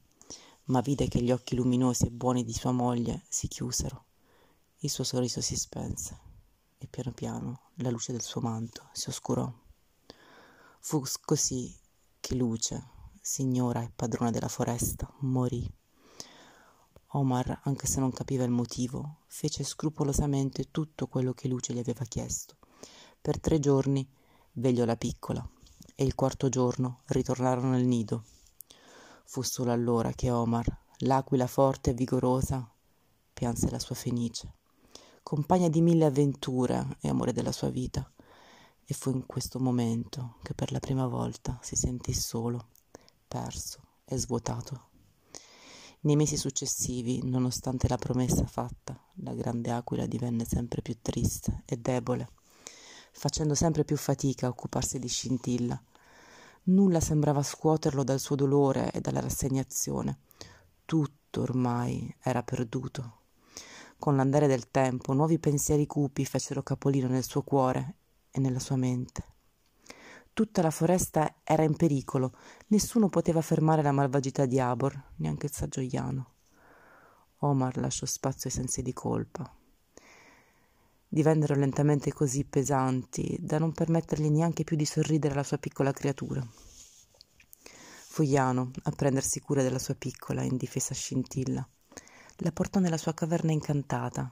ma 0.66 0.82
vide 0.82 1.08
che 1.08 1.20
gli 1.20 1.32
occhi 1.32 1.56
luminosi 1.56 2.06
e 2.06 2.12
buoni 2.12 2.44
di 2.44 2.54
sua 2.54 2.72
moglie 2.72 3.24
si 3.28 3.48
chiusero. 3.48 4.06
Il 4.82 4.92
suo 4.92 5.04
sorriso 5.04 5.42
si 5.42 5.56
spense 5.56 6.20
e 6.78 6.86
piano 6.86 7.12
piano 7.12 7.62
la 7.78 7.90
luce 7.90 8.12
del 8.12 8.22
suo 8.22 8.40
manto 8.40 8.90
si 8.92 9.10
oscurò. 9.10 9.52
Fu 10.80 11.02
così 11.26 11.76
che 12.20 12.36
Luce, 12.36 12.88
signora 13.20 13.82
e 13.82 13.90
padrona 13.96 14.30
della 14.30 14.48
foresta, 14.48 15.12
morì. 15.22 15.68
Omar, 17.14 17.62
anche 17.64 17.88
se 17.88 18.00
non 18.00 18.12
capiva 18.12 18.44
il 18.44 18.52
motivo, 18.52 19.22
fece 19.26 19.64
scrupolosamente 19.64 20.70
tutto 20.70 21.08
quello 21.08 21.34
che 21.34 21.48
Luce 21.48 21.74
gli 21.74 21.80
aveva 21.80 22.06
chiesto. 22.06 22.58
Per 23.20 23.40
tre 23.40 23.58
giorni 23.58 24.08
vegliò 24.52 24.86
la 24.86 24.96
piccola 24.96 25.50
e 26.00 26.06
il 26.06 26.16
quarto 26.16 26.48
giorno 26.48 27.02
ritornarono 27.08 27.72
nel 27.72 27.86
nido. 27.86 28.24
Fu 29.26 29.42
solo 29.42 29.74
allora 29.74 30.14
che 30.14 30.32
Omar, 30.32 30.66
l'aquila 31.00 31.48
forte 31.48 31.90
e 31.90 31.94
vigorosa, 31.94 32.66
pianse 33.34 33.70
la 33.70 33.80
sua 33.80 33.96
fenice 33.96 34.54
compagna 35.30 35.70
di 35.70 35.82
mille 35.82 36.06
avventure 36.06 36.98
e 37.02 37.08
amore 37.08 37.34
della 37.34 37.52
sua 37.52 37.70
vita. 37.70 38.10
E 38.84 38.94
fu 38.96 39.12
in 39.12 39.28
questo 39.28 39.60
momento 39.60 40.38
che 40.42 40.56
per 40.56 40.72
la 40.72 40.80
prima 40.80 41.06
volta 41.06 41.60
si 41.62 41.76
sentì 41.76 42.14
solo, 42.14 42.70
perso 43.28 43.80
e 44.06 44.18
svuotato. 44.18 44.88
Nei 46.00 46.16
mesi 46.16 46.36
successivi, 46.36 47.22
nonostante 47.24 47.88
la 47.88 47.98
promessa 47.98 48.48
fatta, 48.48 49.00
la 49.18 49.36
grande 49.36 49.70
aquila 49.70 50.08
divenne 50.08 50.46
sempre 50.46 50.82
più 50.82 50.98
triste 51.00 51.62
e 51.68 51.78
debole, 51.78 52.30
facendo 53.12 53.54
sempre 53.54 53.84
più 53.84 53.98
fatica 53.98 54.48
a 54.48 54.50
occuparsi 54.50 54.98
di 54.98 55.08
scintilla. 55.08 55.80
Nulla 56.70 57.00
sembrava 57.00 57.44
scuoterlo 57.44 58.04
dal 58.04 58.20
suo 58.20 58.36
dolore 58.36 58.92
e 58.92 59.02
dalla 59.02 59.20
rassegnazione. 59.20 60.20
Tutto 60.86 61.42
ormai 61.42 62.16
era 62.22 62.44
perduto 62.44 63.20
con 64.00 64.16
l'andare 64.16 64.48
del 64.48 64.72
tempo, 64.72 65.12
nuovi 65.12 65.40
pensieri 65.40 65.86
cupi 65.86 66.24
fecero 66.24 66.64
capolino 66.64 67.10
nel 67.10 67.26
suo 67.26 67.42
cuore 67.42 67.96
e 68.32 68.40
nella 68.40 68.60
sua 68.60 68.78
mente. 68.78 69.26
Tutta 70.32 70.62
la 70.62 70.72
foresta 70.72 71.36
era 71.44 71.64
in 71.64 71.76
pericolo, 71.76 72.32
nessuno 72.68 73.10
poteva 73.10 73.42
fermare 73.42 73.82
la 73.82 73.92
malvagità 73.92 74.46
di 74.46 74.58
Abor, 74.58 74.98
neanche 75.18 75.48
il 75.48 75.52
saggio 75.52 75.82
Iano. 75.82 76.32
Omar 77.40 77.76
lasciò 77.78 78.06
spazio 78.06 78.50
ai 78.50 78.56
sensi 78.56 78.82
di 78.82 78.94
colpa. 78.94 79.54
Divennero 81.10 81.56
lentamente 81.56 82.14
così 82.14 82.46
pesanti 82.46 83.36
da 83.40 83.58
non 83.58 83.74
permettergli 83.74 84.30
neanche 84.30 84.64
più 84.64 84.78
di 84.78 84.86
sorridere 84.86 85.34
alla 85.34 85.44
sua 85.44 85.58
piccola 85.58 85.92
creatura. 85.92 86.42
Fu 88.08 88.22
Iano 88.22 88.72
a 88.84 88.92
prendersi 88.92 89.42
cura 89.42 89.64
della 89.64 89.80
sua 89.80 89.96
piccola, 89.96 90.44
indifesa 90.44 90.94
scintilla 90.94 91.68
la 92.42 92.52
portò 92.52 92.80
nella 92.80 92.98
sua 92.98 93.14
caverna 93.14 93.52
incantata. 93.52 94.32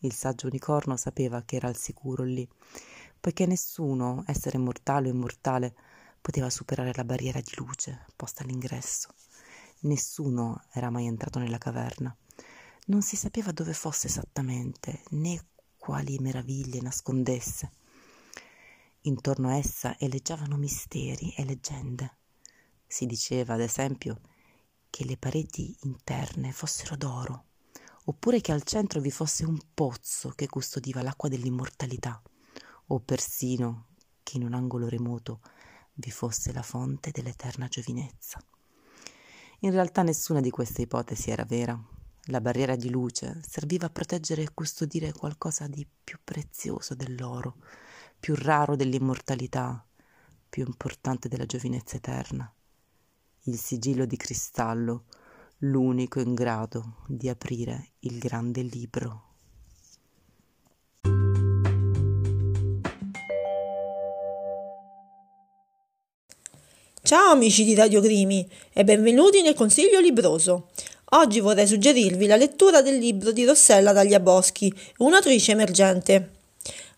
Il 0.00 0.12
saggio 0.12 0.48
unicorno 0.48 0.96
sapeva 0.96 1.42
che 1.42 1.56
era 1.56 1.68
al 1.68 1.76
sicuro 1.76 2.22
lì, 2.22 2.46
poiché 3.18 3.46
nessuno, 3.46 4.22
essere 4.26 4.58
mortale 4.58 5.08
o 5.08 5.12
immortale, 5.12 5.74
poteva 6.20 6.50
superare 6.50 6.92
la 6.94 7.04
barriera 7.04 7.40
di 7.40 7.52
luce 7.56 8.04
posta 8.16 8.42
all'ingresso. 8.42 9.08
Nessuno 9.80 10.62
era 10.72 10.90
mai 10.90 11.06
entrato 11.06 11.38
nella 11.38 11.58
caverna. 11.58 12.14
Non 12.86 13.02
si 13.02 13.16
sapeva 13.16 13.50
dove 13.50 13.72
fosse 13.72 14.08
esattamente, 14.08 15.02
né 15.10 15.42
quali 15.88 16.18
meraviglie 16.18 16.82
nascondesse. 16.82 17.70
Intorno 19.04 19.48
a 19.48 19.56
essa 19.56 19.98
eleggiavano 19.98 20.58
misteri 20.58 21.32
e 21.34 21.46
leggende. 21.46 22.16
Si 22.86 23.06
diceva, 23.06 23.54
ad 23.54 23.60
esempio, 23.60 24.20
che 24.90 25.06
le 25.06 25.16
pareti 25.16 25.74
interne 25.84 26.52
fossero 26.52 26.94
d'oro, 26.94 27.44
oppure 28.04 28.42
che 28.42 28.52
al 28.52 28.64
centro 28.64 29.00
vi 29.00 29.10
fosse 29.10 29.46
un 29.46 29.58
pozzo 29.72 30.28
che 30.36 30.46
custodiva 30.46 31.00
l'acqua 31.00 31.30
dell'immortalità, 31.30 32.20
o 32.88 33.00
persino 33.00 33.86
che 34.22 34.36
in 34.36 34.44
un 34.44 34.52
angolo 34.52 34.90
remoto 34.90 35.40
vi 35.94 36.10
fosse 36.10 36.52
la 36.52 36.60
fonte 36.62 37.12
dell'eterna 37.12 37.66
giovinezza. 37.66 38.38
In 39.60 39.70
realtà 39.70 40.02
nessuna 40.02 40.42
di 40.42 40.50
queste 40.50 40.82
ipotesi 40.82 41.30
era 41.30 41.46
vera. 41.46 41.82
La 42.30 42.40
barriera 42.40 42.76
di 42.76 42.90
luce 42.90 43.40
serviva 43.46 43.86
a 43.86 43.90
proteggere 43.90 44.42
e 44.42 44.54
custodire 44.54 45.12
qualcosa 45.12 45.66
di 45.66 45.86
più 46.04 46.18
prezioso 46.22 46.94
dell'oro, 46.94 47.56
più 48.18 48.34
raro 48.34 48.76
dell'immortalità, 48.76 49.84
più 50.48 50.64
importante 50.66 51.28
della 51.28 51.46
giovinezza 51.46 51.96
eterna 51.96 52.52
il 53.48 53.58
sigillo 53.58 54.04
di 54.04 54.16
cristallo, 54.16 55.04
l'unico 55.58 56.20
in 56.20 56.34
grado 56.34 56.96
di 57.06 57.28
aprire 57.28 57.92
il 58.00 58.18
grande 58.18 58.60
libro. 58.62 59.22
Ciao 67.00 67.30
amici 67.30 67.64
di 67.64 67.74
Radio 67.74 68.02
Grimi 68.02 68.46
e 68.70 68.84
benvenuti 68.84 69.40
nel 69.40 69.54
Consiglio 69.54 69.98
Libroso. 69.98 70.68
Oggi 71.12 71.40
vorrei 71.40 71.66
suggerirvi 71.66 72.26
la 72.26 72.36
lettura 72.36 72.82
del 72.82 72.98
libro 72.98 73.32
di 73.32 73.46
Rossella 73.46 73.94
Tagliaboschi, 73.94 74.70
un'autrice 74.98 75.52
emergente. 75.52 76.32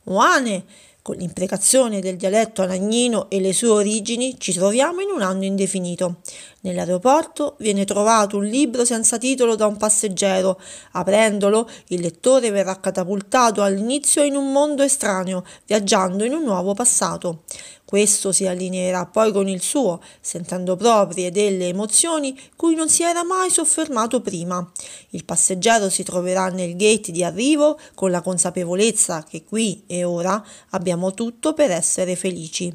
Oane, 0.04 0.64
con 1.00 1.14
l'imprecazione 1.14 2.00
del 2.00 2.16
dialetto 2.16 2.62
anagnino 2.62 3.30
e 3.30 3.40
le 3.40 3.52
sue 3.52 3.68
origini, 3.68 4.34
ci 4.36 4.52
troviamo 4.52 5.00
in 5.00 5.10
un 5.10 5.22
anno 5.22 5.44
indefinito. 5.44 6.16
Nell'aeroporto 6.62 7.54
viene 7.58 7.84
trovato 7.84 8.36
un 8.36 8.46
libro 8.46 8.84
senza 8.84 9.16
titolo 9.16 9.54
da 9.54 9.66
un 9.66 9.76
passeggero. 9.76 10.60
Aprendolo, 10.92 11.70
il 11.88 12.00
lettore 12.00 12.50
verrà 12.50 12.80
catapultato 12.80 13.62
all'inizio 13.62 14.24
in 14.24 14.34
un 14.34 14.50
mondo 14.50 14.82
estraneo, 14.82 15.44
viaggiando 15.66 16.24
in 16.24 16.32
un 16.32 16.42
nuovo 16.42 16.74
passato. 16.74 17.44
Questo 17.90 18.30
si 18.30 18.46
allineerà 18.46 19.04
poi 19.06 19.32
con 19.32 19.48
il 19.48 19.60
suo, 19.60 20.00
sentendo 20.20 20.76
proprie 20.76 21.32
delle 21.32 21.66
emozioni 21.66 22.38
cui 22.54 22.76
non 22.76 22.88
si 22.88 23.02
era 23.02 23.24
mai 23.24 23.50
soffermato 23.50 24.20
prima. 24.20 24.64
Il 25.08 25.24
passeggero 25.24 25.90
si 25.90 26.04
troverà 26.04 26.50
nel 26.50 26.76
gate 26.76 27.10
di 27.10 27.24
arrivo 27.24 27.76
con 27.96 28.12
la 28.12 28.20
consapevolezza 28.20 29.24
che 29.28 29.42
qui 29.42 29.82
e 29.88 30.04
ora 30.04 30.40
abbiamo 30.68 31.14
tutto 31.14 31.52
per 31.52 31.72
essere 31.72 32.14
felici. 32.14 32.72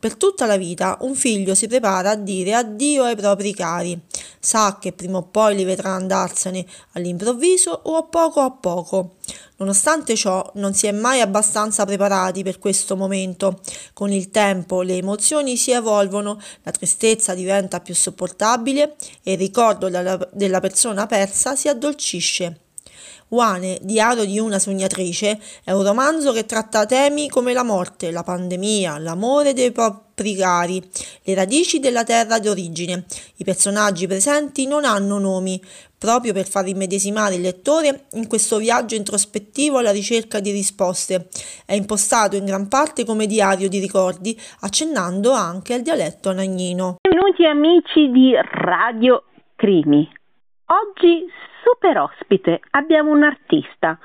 Per 0.00 0.16
tutta 0.16 0.46
la 0.46 0.56
vita 0.56 0.96
un 1.02 1.14
figlio 1.14 1.54
si 1.54 1.66
prepara 1.66 2.12
a 2.12 2.16
dire 2.16 2.54
addio 2.54 3.04
ai 3.04 3.14
propri 3.14 3.52
cari. 3.52 4.00
Sa 4.38 4.78
che 4.80 4.92
prima 4.92 5.18
o 5.18 5.24
poi 5.24 5.54
li 5.54 5.64
vedrà 5.64 5.90
andarsene 5.90 6.64
all'improvviso 6.92 7.78
o 7.82 7.96
a 7.96 8.04
poco 8.04 8.40
a 8.40 8.50
poco. 8.50 9.16
Nonostante 9.56 10.16
ciò, 10.16 10.50
non 10.54 10.72
si 10.72 10.86
è 10.86 10.92
mai 10.92 11.20
abbastanza 11.20 11.84
preparati 11.84 12.42
per 12.42 12.58
questo 12.58 12.96
momento. 12.96 13.60
Con 13.92 14.10
il 14.10 14.30
tempo 14.30 14.80
le 14.80 14.96
emozioni 14.96 15.58
si 15.58 15.70
evolvono, 15.72 16.40
la 16.62 16.70
tristezza 16.70 17.34
diventa 17.34 17.80
più 17.80 17.94
sopportabile 17.94 18.96
e 19.22 19.32
il 19.32 19.38
ricordo 19.38 19.90
della, 19.90 20.60
persona 20.60 21.06
persa 21.06 21.56
si 21.56 21.68
addolcisce. 21.68 22.69
Wane, 23.30 23.78
Diario 23.82 24.24
di 24.24 24.40
una 24.40 24.58
sognatrice, 24.58 25.38
è 25.62 25.70
un 25.70 25.84
romanzo 25.84 26.32
che 26.32 26.46
tratta 26.46 26.84
temi 26.84 27.28
come 27.28 27.52
la 27.52 27.62
morte, 27.62 28.10
la 28.10 28.24
pandemia, 28.24 28.98
l'amore 28.98 29.52
dei 29.52 29.70
propri 29.70 30.34
cari, 30.34 30.82
le 31.22 31.34
radici 31.34 31.78
della 31.78 32.02
terra 32.02 32.40
d'origine. 32.40 33.04
I 33.36 33.44
personaggi 33.44 34.08
presenti 34.08 34.66
non 34.66 34.84
hanno 34.84 35.18
nomi, 35.18 35.62
proprio 35.96 36.32
per 36.32 36.48
far 36.48 36.66
immedesimare 36.66 37.36
il 37.36 37.42
lettore 37.42 38.06
in 38.14 38.26
questo 38.26 38.56
viaggio 38.56 38.96
introspettivo 38.96 39.78
alla 39.78 39.92
ricerca 39.92 40.40
di 40.40 40.50
risposte. 40.50 41.28
È 41.64 41.74
impostato 41.74 42.34
in 42.34 42.44
gran 42.44 42.66
parte 42.66 43.04
come 43.04 43.26
diario 43.26 43.68
di 43.68 43.78
ricordi, 43.78 44.36
accennando 44.62 45.30
anche 45.30 45.74
al 45.74 45.82
dialetto 45.82 46.30
anagnino. 46.30 46.96
Benvenuti 47.00 47.44
amici 47.44 48.10
di 48.10 48.32
Radio 48.34 49.22
Crimi. 49.54 50.10
Oggi 50.66 51.26
super 51.62 51.98
ospite 51.98 52.60
abbiamo 52.70 53.10
un'artista, 53.10 53.98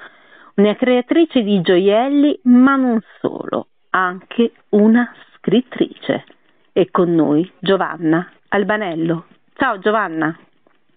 una 0.56 0.76
creatrice 0.76 1.42
di 1.42 1.62
gioielli, 1.62 2.40
ma 2.44 2.76
non 2.76 3.00
solo, 3.20 3.68
anche 3.92 4.52
una 4.70 5.14
scrittrice. 5.36 6.24
E 6.72 6.90
con 6.92 7.14
noi 7.14 7.50
Giovanna 7.60 8.30
Albanello. 8.50 9.28
Ciao 9.54 9.80
Giovanna. 9.80 10.38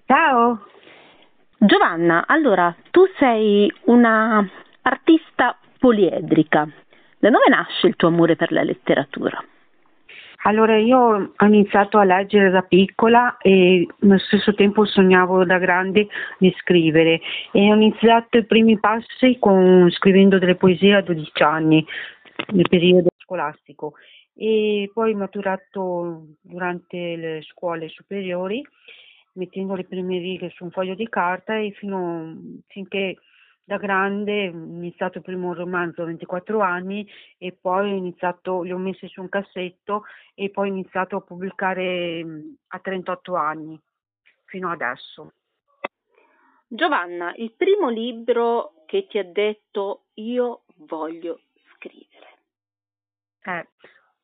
Ciao. 0.06 0.66
Giovanna, 1.56 2.24
allora 2.26 2.74
tu 2.90 3.04
sei 3.18 3.72
una 3.84 4.44
artista 4.82 5.56
poliedrica. 5.78 6.68
Da 7.18 7.30
dove 7.30 7.48
nasce 7.48 7.88
il 7.88 7.96
tuo 7.96 8.08
amore 8.08 8.36
per 8.36 8.52
la 8.52 8.62
letteratura? 8.62 9.42
Allora 10.42 10.78
io 10.78 10.98
ho 11.36 11.44
iniziato 11.44 11.98
a 11.98 12.04
leggere 12.04 12.50
da 12.50 12.62
piccola 12.62 13.36
e 13.38 13.86
allo 14.00 14.18
stesso 14.18 14.54
tempo 14.54 14.84
sognavo 14.84 15.44
da 15.44 15.58
grande 15.58 16.06
di 16.38 16.54
scrivere. 16.58 17.20
E 17.52 17.70
ho 17.70 17.74
iniziato 17.74 18.38
i 18.38 18.46
primi 18.46 18.78
passi 18.78 19.36
con, 19.38 19.90
scrivendo 19.90 20.38
delle 20.38 20.54
poesie 20.54 20.94
a 20.94 21.02
12 21.02 21.42
anni 21.42 21.84
nel 22.52 22.68
periodo 22.68 23.08
scolastico. 23.18 23.94
E 24.34 24.90
poi 24.94 25.14
maturato 25.14 26.26
durante 26.40 27.16
le 27.16 27.42
scuole 27.42 27.88
superiori 27.88 28.64
mettendo 29.38 29.74
le 29.74 29.84
prime 29.84 30.18
righe 30.18 30.50
su 30.50 30.64
un 30.64 30.70
foglio 30.70 30.94
di 30.94 31.08
carta 31.08 31.56
e 31.56 31.70
fino 31.70 32.36
finché 32.66 33.16
da 33.68 33.76
grande 33.76 34.48
ho 34.48 34.52
iniziato 34.52 35.18
il 35.18 35.24
primo 35.24 35.52
romanzo 35.52 36.00
a 36.00 36.06
24 36.06 36.60
anni 36.60 37.06
e 37.36 37.52
poi 37.52 37.92
ho 37.92 37.96
iniziato, 37.96 38.62
li 38.62 38.72
ho 38.72 38.78
messi 38.78 39.06
su 39.08 39.20
un 39.20 39.28
cassetto 39.28 40.04
e 40.34 40.48
poi 40.48 40.70
ho 40.70 40.72
iniziato 40.72 41.16
a 41.16 41.20
pubblicare 41.20 42.24
a 42.68 42.78
38 42.78 43.34
anni, 43.34 43.78
fino 44.46 44.70
adesso. 44.70 45.34
Giovanna, 46.66 47.34
il 47.36 47.52
primo 47.52 47.90
libro 47.90 48.84
che 48.86 49.06
ti 49.06 49.18
ha 49.18 49.24
detto 49.24 50.06
io 50.14 50.62
voglio 50.76 51.40
scrivere. 51.74 52.38
Eh, 53.42 53.68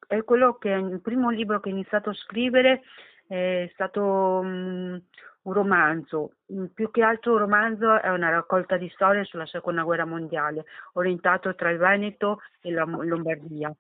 è 0.07 0.25
quello 0.25 0.55
che 0.55 0.71
il 0.71 1.03
primo 1.03 1.29
libro 1.29 1.61
che 1.61 1.69
ho 1.69 1.73
iniziato 1.73 2.09
a 2.09 2.15
scrivere 2.15 2.81
è 3.27 3.69
stato 3.75 4.03
um, 4.03 5.03
un 5.45 5.53
romanzo, 5.53 6.35
mm, 6.53 6.67
più 6.75 6.91
che 6.91 7.03
altro 7.03 7.33
un 7.33 7.39
romanzo 7.39 8.01
è 8.01 8.11
una 8.11 8.31
raccolta 8.31 8.77
di 8.77 8.89
storie 8.91 9.25
sulla 9.25 9.47
seconda 9.47 9.83
guerra 9.83 10.05
mondiale, 10.05 10.65
orientato 10.95 11.55
tra 11.55 11.71
il 11.71 11.79
Veneto 11.79 12.41
e 12.61 12.71
la 12.71 12.85
Lombardia 12.85 13.75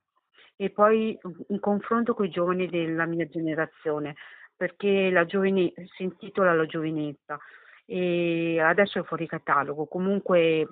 e 0.56 0.70
poi 0.70 1.18
un 1.48 1.58
confronto 1.60 2.14
con 2.14 2.26
i 2.26 2.30
giovani 2.30 2.68
della 2.68 3.06
mia 3.06 3.26
generazione, 3.26 4.14
perché 4.56 5.10
la 5.10 5.24
giovine, 5.24 5.72
si 5.96 6.04
intitola 6.04 6.54
La 6.54 6.66
giovinezza 6.66 7.38
e 7.86 8.60
adesso 8.60 8.98
è 9.00 9.02
fuori 9.02 9.26
catalogo, 9.26 9.86
comunque 9.86 10.66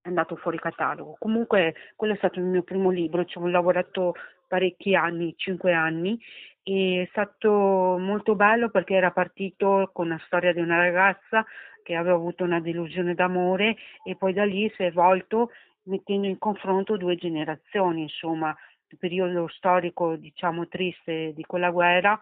è 0.00 0.08
andato 0.08 0.36
fuori 0.36 0.58
catalogo. 0.58 1.16
Comunque 1.18 1.74
quello 1.96 2.14
è 2.14 2.16
stato 2.16 2.38
il 2.38 2.46
mio 2.46 2.62
primo 2.62 2.90
libro, 2.90 3.24
ci 3.24 3.38
ho 3.38 3.46
lavorato 3.46 4.14
parecchi 4.46 4.94
anni, 4.94 5.34
cinque 5.36 5.72
anni, 5.72 6.20
e 6.62 7.02
è 7.02 7.08
stato 7.10 7.96
molto 7.98 8.34
bello 8.34 8.70
perché 8.70 8.94
era 8.94 9.10
partito 9.10 9.90
con 9.92 10.08
la 10.08 10.20
storia 10.26 10.52
di 10.52 10.60
una 10.60 10.78
ragazza 10.78 11.44
che 11.82 11.94
aveva 11.94 12.16
avuto 12.16 12.42
una 12.42 12.60
delusione 12.60 13.14
d'amore 13.14 13.76
e 14.02 14.16
poi 14.16 14.32
da 14.32 14.44
lì 14.44 14.68
si 14.74 14.82
è 14.82 14.86
evolto 14.86 15.52
mettendo 15.84 16.26
in 16.26 16.38
confronto 16.38 16.96
due 16.96 17.14
generazioni, 17.14 18.02
insomma, 18.02 18.56
il 18.88 18.98
periodo 18.98 19.48
storico 19.48 20.16
diciamo 20.16 20.66
triste 20.68 21.32
di 21.34 21.44
quella 21.44 21.70
guerra, 21.70 22.20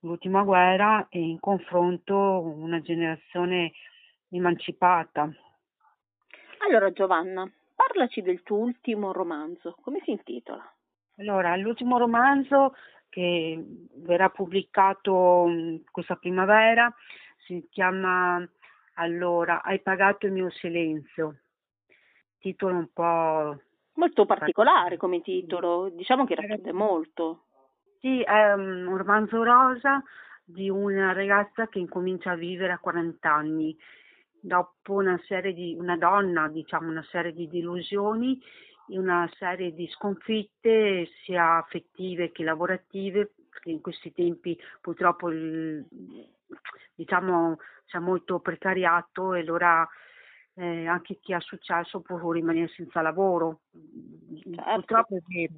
l'ultima 0.00 0.42
guerra 0.42 1.06
e 1.08 1.18
in 1.18 1.40
confronto 1.40 2.14
una 2.16 2.80
generazione 2.80 3.72
emancipata. 4.30 5.30
Allora 6.66 6.92
Giovanna, 6.92 7.50
parlaci 7.74 8.20
del 8.20 8.42
tuo 8.42 8.58
ultimo 8.58 9.12
romanzo, 9.12 9.76
come 9.80 10.00
si 10.04 10.10
intitola? 10.10 10.70
Allora, 11.18 11.56
l'ultimo 11.56 11.98
romanzo 11.98 12.74
che 13.08 13.60
verrà 13.96 14.28
pubblicato 14.28 15.46
mm, 15.48 15.76
questa 15.90 16.14
primavera, 16.14 16.92
si 17.44 17.66
chiama 17.70 18.46
allora 18.94 19.62
Hai 19.62 19.80
pagato 19.80 20.26
il 20.26 20.32
mio 20.32 20.50
silenzio. 20.50 21.38
Titolo 22.38 22.76
un 22.76 22.88
po' 22.92 23.60
molto 23.94 24.26
particolare 24.26 24.96
come 24.96 25.20
titolo, 25.20 25.88
diciamo 25.88 26.24
che 26.24 26.36
racchiude 26.36 26.72
molto. 26.72 27.46
Sì, 27.98 28.20
è 28.22 28.52
un 28.52 28.96
romanzo 28.96 29.42
rosa 29.42 30.00
di 30.44 30.70
una 30.70 31.12
ragazza 31.12 31.66
che 31.66 31.80
incomincia 31.80 32.30
a 32.30 32.36
vivere 32.36 32.72
a 32.72 32.78
40 32.78 33.32
anni 33.32 33.76
dopo 34.40 34.94
una 34.94 35.20
serie 35.26 35.52
di 35.52 35.74
una 35.76 35.96
donna, 35.96 36.48
diciamo 36.48 36.88
una 36.88 37.04
serie 37.10 37.32
di 37.32 37.48
delusioni 37.48 38.40
una 38.88 39.28
serie 39.36 39.74
di 39.74 39.86
sconfitte 39.88 41.08
sia 41.24 41.58
affettive 41.58 42.32
che 42.32 42.42
lavorative, 42.42 43.32
perché 43.50 43.70
in 43.70 43.80
questi 43.80 44.12
tempi 44.12 44.58
purtroppo 44.80 45.30
il, 45.30 45.84
diciamo 46.94 47.58
c'è 47.86 47.98
molto 47.98 48.40
precariato 48.40 49.34
e 49.34 49.40
allora 49.40 49.88
eh, 50.54 50.86
anche 50.86 51.18
chi 51.20 51.32
ha 51.32 51.40
successo 51.40 52.00
può 52.00 52.30
rimanere 52.32 52.68
senza 52.68 53.00
lavoro. 53.00 53.60
Certo. 54.42 54.72
Purtroppo 54.72 55.16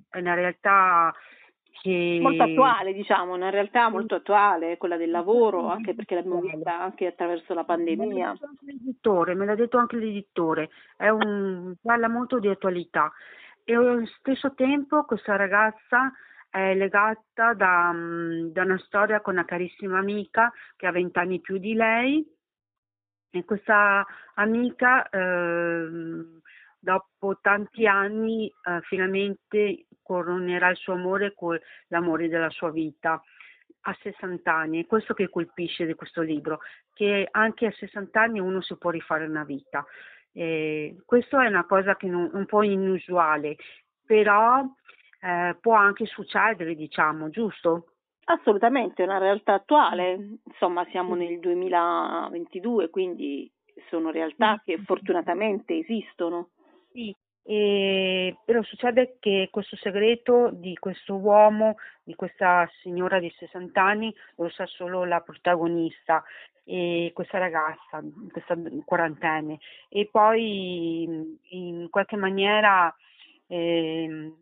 è 0.08 0.18
una 0.18 0.34
realtà 0.34 1.12
che... 1.70 2.18
Molto 2.20 2.42
attuale, 2.42 2.92
diciamo, 2.92 3.34
una 3.34 3.50
realtà 3.50 3.88
molto 3.88 4.16
attuale, 4.16 4.76
quella 4.76 4.96
del 4.96 5.10
lavoro, 5.10 5.68
anche 5.68 5.94
perché 5.94 6.14
l'abbiamo 6.14 6.40
vista 6.40 6.80
anche 6.80 7.06
attraverso 7.06 7.54
la 7.54 7.64
pandemia. 7.64 8.34
Me 9.34 9.46
l'ha 9.46 9.54
detto 9.54 9.78
anche 9.78 9.96
l'editore, 9.96 10.70
un, 10.98 11.74
parla 11.80 12.08
molto 12.08 12.38
di 12.38 12.48
attualità. 12.48 13.12
E 13.64 13.74
allo 13.74 14.04
stesso 14.18 14.54
tempo 14.54 15.04
questa 15.04 15.36
ragazza 15.36 16.12
è 16.50 16.74
legata 16.74 17.54
da, 17.54 17.94
da 17.94 18.62
una 18.62 18.78
storia 18.78 19.20
con 19.20 19.34
una 19.34 19.44
carissima 19.44 19.98
amica 19.98 20.52
che 20.76 20.86
ha 20.86 20.92
vent'anni 20.92 21.40
più 21.40 21.58
di 21.58 21.74
lei. 21.74 22.26
E 23.32 23.44
questa 23.44 24.04
amica 24.34 25.08
eh, 25.08 25.88
dopo 26.80 27.38
tanti 27.40 27.86
anni 27.86 28.48
eh, 28.48 28.80
finalmente 28.82 29.86
coronerà 30.02 30.70
il 30.70 30.76
suo 30.76 30.94
amore 30.94 31.34
con 31.34 31.58
l'amore 31.88 32.28
della 32.28 32.50
sua 32.50 32.70
vita 32.70 33.22
a 33.82 33.96
60 34.00 34.52
anni, 34.52 34.82
è 34.82 34.86
questo 34.86 35.14
che 35.14 35.30
colpisce 35.30 35.86
di 35.86 35.94
questo 35.94 36.22
libro, 36.22 36.60
che 36.92 37.28
anche 37.30 37.66
a 37.66 37.72
60 37.72 38.20
anni 38.20 38.40
uno 38.40 38.60
si 38.60 38.76
può 38.76 38.90
rifare 38.90 39.24
una 39.24 39.44
vita. 39.44 39.84
Eh, 40.32 40.96
questo 41.04 41.38
è 41.40 41.46
una 41.46 41.64
cosa 41.64 41.96
che 41.96 42.06
non, 42.06 42.30
un 42.32 42.46
po' 42.46 42.62
inusuale, 42.62 43.56
però 44.04 44.62
eh, 45.20 45.56
può 45.60 45.74
anche 45.74 46.06
succedere, 46.06 46.74
diciamo, 46.74 47.30
giusto? 47.30 47.92
Assolutamente, 48.24 49.02
è 49.02 49.06
una 49.06 49.18
realtà 49.18 49.54
attuale, 49.54 50.38
insomma 50.44 50.84
siamo 50.90 51.14
nel 51.14 51.40
2022, 51.40 52.90
quindi 52.90 53.50
sono 53.88 54.10
realtà 54.10 54.60
che 54.64 54.78
fortunatamente 54.84 55.78
esistono. 55.78 56.50
Sì, 56.92 57.14
e, 57.42 58.36
però 58.44 58.62
succede 58.62 59.16
che 59.20 59.48
questo 59.50 59.76
segreto 59.76 60.50
di 60.52 60.74
questo 60.76 61.14
uomo, 61.16 61.76
di 62.02 62.14
questa 62.14 62.68
signora 62.82 63.18
di 63.20 63.32
60 63.38 63.82
anni, 63.82 64.14
lo 64.36 64.48
sa 64.50 64.66
solo 64.66 65.04
la 65.04 65.20
protagonista 65.20 66.22
e 66.64 67.10
questa 67.14 67.38
ragazza, 67.38 68.02
questa 68.30 68.56
quarantenne. 68.84 69.58
E 69.88 70.08
poi 70.10 71.02
in 71.50 71.88
qualche 71.90 72.16
maniera 72.16 72.94
eh, 73.46 74.32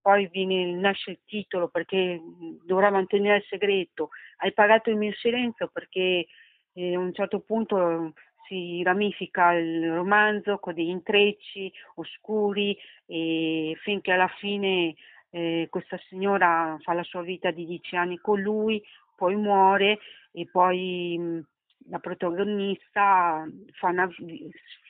poi 0.00 0.28
viene, 0.28 0.72
nasce 0.72 1.10
il 1.12 1.18
titolo 1.24 1.68
perché 1.68 2.20
dovrà 2.64 2.90
mantenere 2.90 3.38
il 3.38 3.44
segreto. 3.48 4.10
Hai 4.38 4.52
pagato 4.52 4.90
il 4.90 4.96
mio 4.96 5.12
silenzio 5.14 5.68
perché 5.72 6.26
eh, 6.74 6.94
a 6.94 6.98
un 6.98 7.12
certo 7.12 7.40
punto 7.40 8.12
si 8.46 8.82
ramifica 8.82 9.52
il 9.52 9.92
romanzo 9.92 10.58
con 10.58 10.74
degli 10.74 10.88
intrecci 10.88 11.72
oscuri 11.96 12.76
e 13.06 13.76
finché 13.82 14.12
alla 14.12 14.28
fine 14.38 14.94
eh, 15.30 15.68
questa 15.70 15.98
signora 16.08 16.76
fa 16.80 16.92
la 16.92 17.02
sua 17.02 17.22
vita 17.22 17.50
di 17.50 17.66
dieci 17.66 17.96
anni 17.96 18.18
con 18.18 18.40
lui, 18.40 18.82
poi 19.16 19.36
muore 19.36 19.98
e 20.32 20.48
poi 20.50 21.16
mh, 21.18 21.46
la 21.88 21.98
protagonista 21.98 23.46
fa 23.72 23.88
una, 23.88 24.08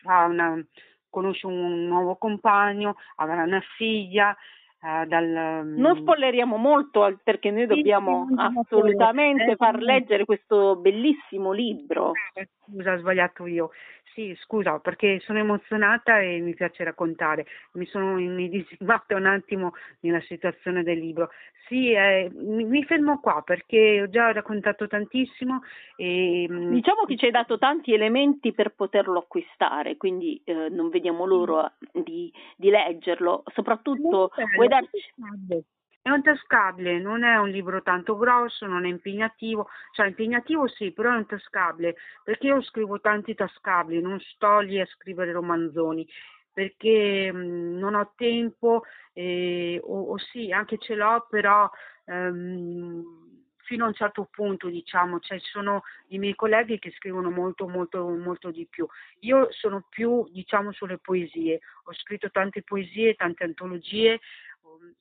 fa 0.03 0.25
una, 0.25 0.67
conosce 1.11 1.47
un 1.47 1.87
nuovo 1.87 2.17
compagno, 2.17 2.97
avrà 3.17 3.43
una 3.43 3.63
figlia 3.77 4.37
Uh, 4.87 5.05
dal, 5.05 5.65
non 5.65 5.97
spoileriamo 5.97 6.57
molto 6.57 7.19
perché 7.25 7.51
noi 7.51 7.67
dobbiamo 7.67 8.29
assolutamente 8.37 9.57
far 9.57 9.81
leggere 9.83 10.25
questo 10.25 10.77
bellissimo 10.77 11.51
libro. 11.51 12.13
Eh, 12.35 12.49
scusa, 12.65 12.93
ho 12.93 12.99
sbagliato 12.99 13.47
io. 13.47 13.71
Sì, 14.17 14.35
scusa, 14.41 14.79
perché 14.79 15.19
sono 15.21 15.41
emozionata 15.41 16.21
e 16.21 16.39
mi 16.39 16.55
piace 16.55 16.85
raccontare. 16.85 17.45
Mi 17.73 17.85
sono 17.85 18.19
immedesimata 18.19 19.15
un 19.15 19.27
attimo 19.27 19.75
nella 20.01 20.21
situazione 20.21 20.83
del 20.83 20.99
libro. 20.99 21.31
Sì, 21.69 21.91
eh, 21.91 22.31
mi, 22.33 22.65
mi, 22.65 22.85
fermo 22.85 23.19
qua 23.21 23.43
perché 23.45 24.01
ho 24.01 24.09
già 24.09 24.33
raccontato 24.33 24.87
tantissimo. 24.87 25.63
E, 25.97 26.47
mm, 26.49 26.73
diciamo 26.73 27.05
che 27.05 27.17
ci 27.17 27.27
hai 27.27 27.31
dato 27.31 27.59
tanti 27.59 27.93
elementi 27.93 28.53
per 28.53 28.73
poterlo 28.75 29.19
acquistare, 29.19 29.97
quindi 29.97 30.41
eh, 30.45 30.69
non 30.71 30.89
vediamo 30.89 31.27
l'ora 31.27 31.71
di, 31.93 32.33
di 32.57 32.71
leggerlo. 32.71 33.43
Soprattutto, 33.53 34.31
vuoi 34.55 34.69
darci... 34.81 35.65
È 36.07 36.11
un 36.11 36.23
tascabile, 36.23 37.01
non 37.01 37.25
è 37.25 37.37
un 37.37 37.49
libro 37.49 37.83
tanto 37.83 38.17
grosso, 38.17 38.65
non 38.67 38.85
è 38.85 38.89
impegnativo, 38.89 39.69
cioè 39.91 40.07
impegnativo 40.07 40.69
sì, 40.69 40.93
però 40.93 41.13
è 41.13 41.17
un 41.17 41.27
tascabile, 41.27 41.97
perché 42.23 42.47
io 42.47 42.63
scrivo 42.63 43.01
tanti 43.01 43.35
tascabili, 43.35 44.01
non 44.01 44.21
sto 44.21 44.61
lì 44.61 44.81
a 44.81 44.87
scrivere 44.87 45.33
romanzoni, 45.33 46.07
perché 46.53 47.33
mh, 47.33 47.39
mm, 47.39 47.79
non 47.79 47.97
ho 47.97 48.13
tempo, 48.15 48.85
eh, 49.15 49.81
o, 49.83 50.13
o, 50.13 50.19
sì, 50.19 50.53
anche 50.53 50.79
ce 50.79 50.95
l'ho, 50.95 51.27
però 51.29 51.69
ehm, 52.05 53.03
fino 53.67 53.85
a 53.85 53.89
un 53.89 53.95
certo 53.95 54.29
punto, 54.31 54.69
diciamo, 54.69 55.19
cioè 55.19 55.39
ci 55.41 55.51
sono 55.51 55.83
i 56.09 56.19
miei 56.19 56.35
colleghi 56.35 56.79
che 56.79 56.93
scrivono 56.93 57.31
molto, 57.31 57.69
molto, 57.69 58.09
molto 58.09 58.51
di 58.51 58.67
più. 58.71 58.87
Io 59.21 59.49
sono 59.51 59.85
più, 59.89 60.27
diciamo, 60.31 60.73
sulle 60.73 60.99
poesie, 60.99 61.61
ho 61.85 61.93
scritto 61.95 62.31
tante 62.31 62.63
poesie, 62.63 63.15
tante 63.15 63.45
antologie, 63.45 64.21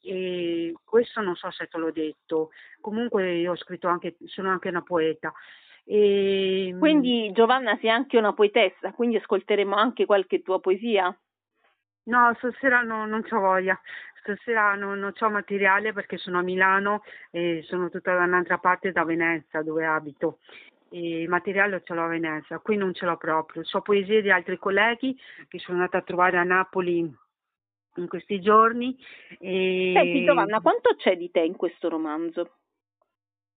e 0.02 0.74
questo 0.84 1.22
non 1.22 1.36
so 1.36 1.50
se 1.52 1.68
te 1.68 1.78
l'ho 1.78 1.92
detto, 1.92 2.52
comunque 2.82 3.34
io 3.34 3.52
ho 3.52 3.58
scritto 3.58 3.88
anche, 3.88 4.16
sono 4.26 4.50
anche 4.50 4.70
una 4.70 4.82
poeta. 4.82 5.34
E... 5.86 6.68
Ehm, 6.70 6.80
quindi 6.80 7.32
Giovanna 7.32 7.78
sei 7.80 7.90
anche 7.90 8.18
una 8.18 8.34
poetessa, 8.34 8.92
quindi 8.92 9.18
ascolteremo 9.18 9.76
anche 9.76 10.06
qualche 10.06 10.42
tua 10.42 10.60
poesia? 10.60 11.16
No, 12.08 12.34
stasera 12.38 12.82
no, 12.82 13.06
non 13.06 13.26
ho 13.28 13.40
voglia, 13.40 13.80
stasera 14.20 14.76
non, 14.76 15.00
non 15.00 15.14
ho 15.18 15.30
materiale 15.30 15.94
perché 15.94 16.18
sono 16.18 16.40
a 16.40 16.44
Milano 16.44 17.04
e 17.32 17.64
sono 17.68 17.90
tutta 17.90 18.16
da 18.16 18.24
un'altra 18.24 18.58
parte 18.58 18.92
da 18.92 19.04
Venezia 19.04 19.62
dove 19.62 19.86
abito. 19.86 20.40
E 20.90 21.22
il 21.22 21.30
materiale 21.30 21.82
ce 21.84 21.94
l'ho 21.94 22.04
a 22.04 22.08
Venezia, 22.08 22.60
qui 22.60 22.78
non 22.78 22.94
ce 22.94 23.06
l'ho 23.06 23.18
proprio. 23.18 23.64
So 23.64 23.82
poesie 23.82 24.22
di 24.22 24.30
altri 24.30 24.58
colleghi 24.58 25.18
che 25.48 25.60
sono 25.60 25.78
andata 25.78 25.98
a 25.98 26.04
trovare 26.04 26.38
a 26.38 26.44
Napoli 26.44 27.12
in 27.96 28.08
questi 28.08 28.40
giorni. 28.40 28.98
E... 29.40 29.92
Senti 29.96 30.24
Giovanna, 30.26 30.62
quanto 30.62 30.96
c'è 30.96 31.18
di 31.18 31.32
te 31.32 31.42
in 31.42 31.56
questo 31.56 31.90
romanzo? 31.90 32.52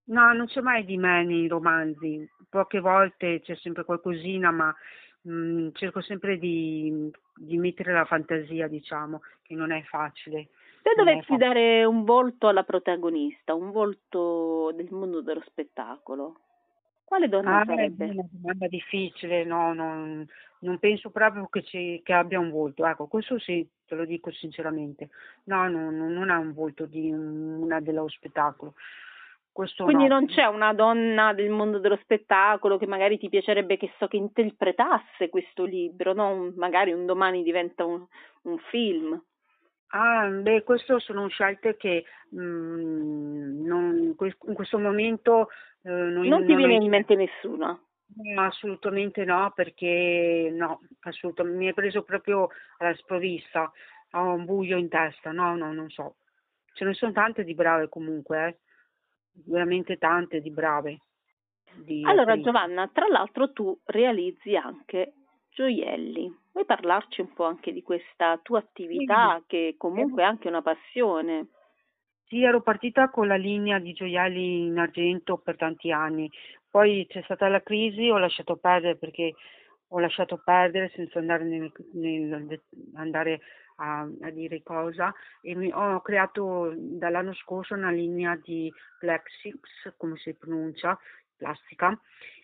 No, 0.04 0.32
non 0.32 0.46
c'è 0.46 0.60
mai 0.60 0.84
di 0.84 0.96
me 0.96 1.22
nei 1.24 1.48
romanzi, 1.48 2.26
poche 2.48 2.80
volte 2.80 3.40
c'è 3.40 3.54
sempre 3.56 3.84
qualcosina, 3.84 4.50
ma 4.50 4.74
mh, 5.22 5.32
mm, 5.32 5.68
cerco 5.72 6.00
sempre 6.00 6.38
di, 6.38 7.10
di, 7.36 7.58
mettere 7.58 7.92
la 7.92 8.06
fantasia, 8.06 8.68
diciamo, 8.68 9.20
che 9.42 9.54
non 9.54 9.70
è 9.70 9.82
facile. 9.82 10.48
Se 10.82 10.94
dovessi 10.96 11.36
dare 11.36 11.84
un 11.84 12.04
volto 12.04 12.48
alla 12.48 12.62
protagonista, 12.62 13.52
un 13.52 13.70
volto 13.70 14.72
del 14.74 14.88
mondo 14.90 15.20
dello 15.20 15.42
spettacolo, 15.44 16.40
quale 17.04 17.28
donna 17.28 17.60
ah, 17.60 17.64
sarebbe? 17.66 18.06
È 18.06 18.10
una 18.10 18.28
domanda 18.30 18.66
difficile, 18.68 19.44
no, 19.44 19.74
non, 19.74 20.26
non 20.60 20.78
penso 20.78 21.10
proprio 21.10 21.46
che, 21.48 21.62
ci, 21.62 22.00
che, 22.04 22.12
abbia 22.12 22.38
un 22.38 22.50
volto, 22.50 22.86
ecco, 22.86 23.06
questo 23.06 23.38
sì, 23.38 23.66
te 23.86 23.94
lo 23.94 24.04
dico 24.04 24.30
sinceramente, 24.30 25.10
no, 25.44 25.68
no, 25.68 25.90
no 25.90 26.08
non 26.08 26.30
ha 26.30 26.38
un 26.38 26.52
volto 26.52 26.86
di 26.86 27.10
una 27.12 27.80
dello 27.80 28.08
spettacolo. 28.08 28.74
Questo 29.58 29.82
Quindi 29.82 30.06
no. 30.06 30.20
non 30.20 30.26
c'è 30.26 30.44
una 30.44 30.72
donna 30.72 31.32
del 31.32 31.50
mondo 31.50 31.80
dello 31.80 31.98
spettacolo 32.02 32.78
che 32.78 32.86
magari 32.86 33.18
ti 33.18 33.28
piacerebbe 33.28 33.76
che 33.76 33.90
so 33.98 34.06
che 34.06 34.16
interpretasse 34.16 35.28
questo 35.28 35.64
libro, 35.64 36.12
no? 36.12 36.52
magari 36.54 36.92
un 36.92 37.04
domani 37.06 37.42
diventa 37.42 37.84
un, 37.84 38.06
un 38.42 38.58
film. 38.70 39.20
Ah, 39.88 40.28
beh, 40.28 40.62
queste 40.62 41.00
sono 41.00 41.26
scelte 41.26 41.76
che 41.76 42.04
mh, 42.28 42.40
mm, 42.40 43.66
non, 43.66 44.14
in 44.16 44.54
questo 44.54 44.78
momento 44.78 45.48
eh, 45.82 45.90
non, 45.90 46.26
non 46.28 46.44
ti 46.44 46.52
non 46.52 46.56
viene 46.56 46.74
in 46.74 46.88
mente 46.88 47.16
nessuna. 47.16 47.76
No, 48.14 48.42
assolutamente 48.42 49.24
no, 49.24 49.52
perché 49.54 50.50
no, 50.52 50.80
assolutamente, 51.00 51.58
mi 51.58 51.66
è 51.68 51.74
preso 51.74 52.02
proprio 52.02 52.48
alla 52.78 52.94
sprovvista, 52.94 53.70
ho 54.12 54.32
un 54.32 54.44
buio 54.44 54.76
in 54.76 54.88
testa, 54.88 55.30
no, 55.30 55.54
no, 55.56 55.72
non 55.72 55.90
so. 55.90 56.16
Ce 56.72 56.84
ne 56.84 56.94
sono 56.94 57.12
tante 57.12 57.44
di 57.44 57.54
brave 57.54 57.88
comunque, 57.88 58.46
eh? 58.46 58.58
veramente 59.46 59.98
tante 59.98 60.40
di 60.40 60.50
brave. 60.50 61.00
Di 61.74 62.02
allora 62.04 62.32
attrici. 62.32 62.44
Giovanna, 62.44 62.88
tra 62.88 63.06
l'altro 63.08 63.52
tu 63.52 63.78
realizzi 63.84 64.56
anche 64.56 65.12
gioielli, 65.50 66.34
vuoi 66.52 66.64
parlarci 66.64 67.20
un 67.20 67.32
po' 67.34 67.44
anche 67.44 67.72
di 67.72 67.82
questa 67.82 68.38
tua 68.42 68.58
attività 68.60 69.42
che 69.46 69.74
comunque 69.76 70.22
è 70.22 70.26
anche 70.26 70.48
una 70.48 70.62
passione? 70.62 71.48
Sì, 72.26 72.42
ero 72.42 72.60
partita 72.60 73.08
con 73.08 73.26
la 73.26 73.36
linea 73.36 73.78
di 73.78 73.92
gioielli 73.92 74.66
in 74.66 74.78
argento 74.78 75.38
per 75.38 75.56
tanti 75.56 75.90
anni, 75.90 76.30
poi 76.78 77.06
c'è 77.08 77.22
stata 77.24 77.48
la 77.48 77.60
crisi, 77.60 78.08
ho 78.08 78.18
lasciato 78.18 78.54
perdere 78.54 78.94
perché 78.94 79.34
ho 79.88 79.98
lasciato 79.98 80.40
perdere 80.44 80.92
senza 80.94 81.18
andare, 81.18 81.42
nel, 81.42 81.72
nel, 81.94 82.62
andare 82.94 83.40
a, 83.78 84.02
a, 84.02 84.30
dire 84.30 84.62
cosa 84.62 85.12
e 85.40 85.56
mi, 85.56 85.72
ho 85.72 86.00
creato 86.02 86.72
dall'anno 86.76 87.34
scorso 87.34 87.74
una 87.74 87.90
linea 87.90 88.38
di 88.40 88.72
Plexix, 89.00 89.58
come 89.96 90.18
si 90.18 90.32
pronuncia, 90.34 90.96
plastica, 91.36 92.00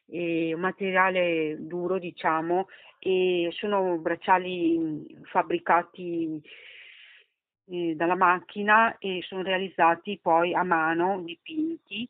un 0.06 0.58
materiale 0.58 1.54
duro 1.60 2.00
diciamo 2.00 2.66
e 2.98 3.50
sono 3.52 3.98
bracciali 3.98 5.16
fabbricati 5.30 6.42
eh, 7.66 7.94
dalla 7.94 8.16
macchina 8.16 8.98
e 8.98 9.20
sono 9.22 9.42
realizzati 9.42 10.18
poi 10.20 10.54
a 10.54 10.64
mano, 10.64 11.22
dipinti 11.22 12.08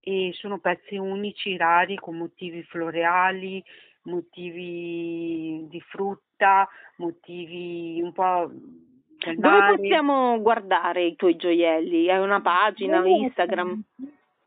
e 0.00 0.30
sono 0.34 0.58
pezzi 0.58 0.96
unici, 0.96 1.56
rari, 1.56 1.96
con 1.96 2.16
motivi 2.16 2.62
floreali, 2.62 3.62
motivi 4.02 5.66
di 5.68 5.80
frutta, 5.80 6.68
motivi 6.96 8.00
un 8.02 8.12
po' 8.12 8.50
del 8.50 9.36
Dove 9.36 9.56
mare. 9.56 9.76
possiamo 9.76 10.40
guardare 10.40 11.04
i 11.04 11.16
tuoi 11.16 11.36
gioielli? 11.36 12.10
Hai 12.10 12.20
una 12.20 12.40
pagina, 12.40 12.98
Dove 12.98 13.10
Instagram? 13.10 13.82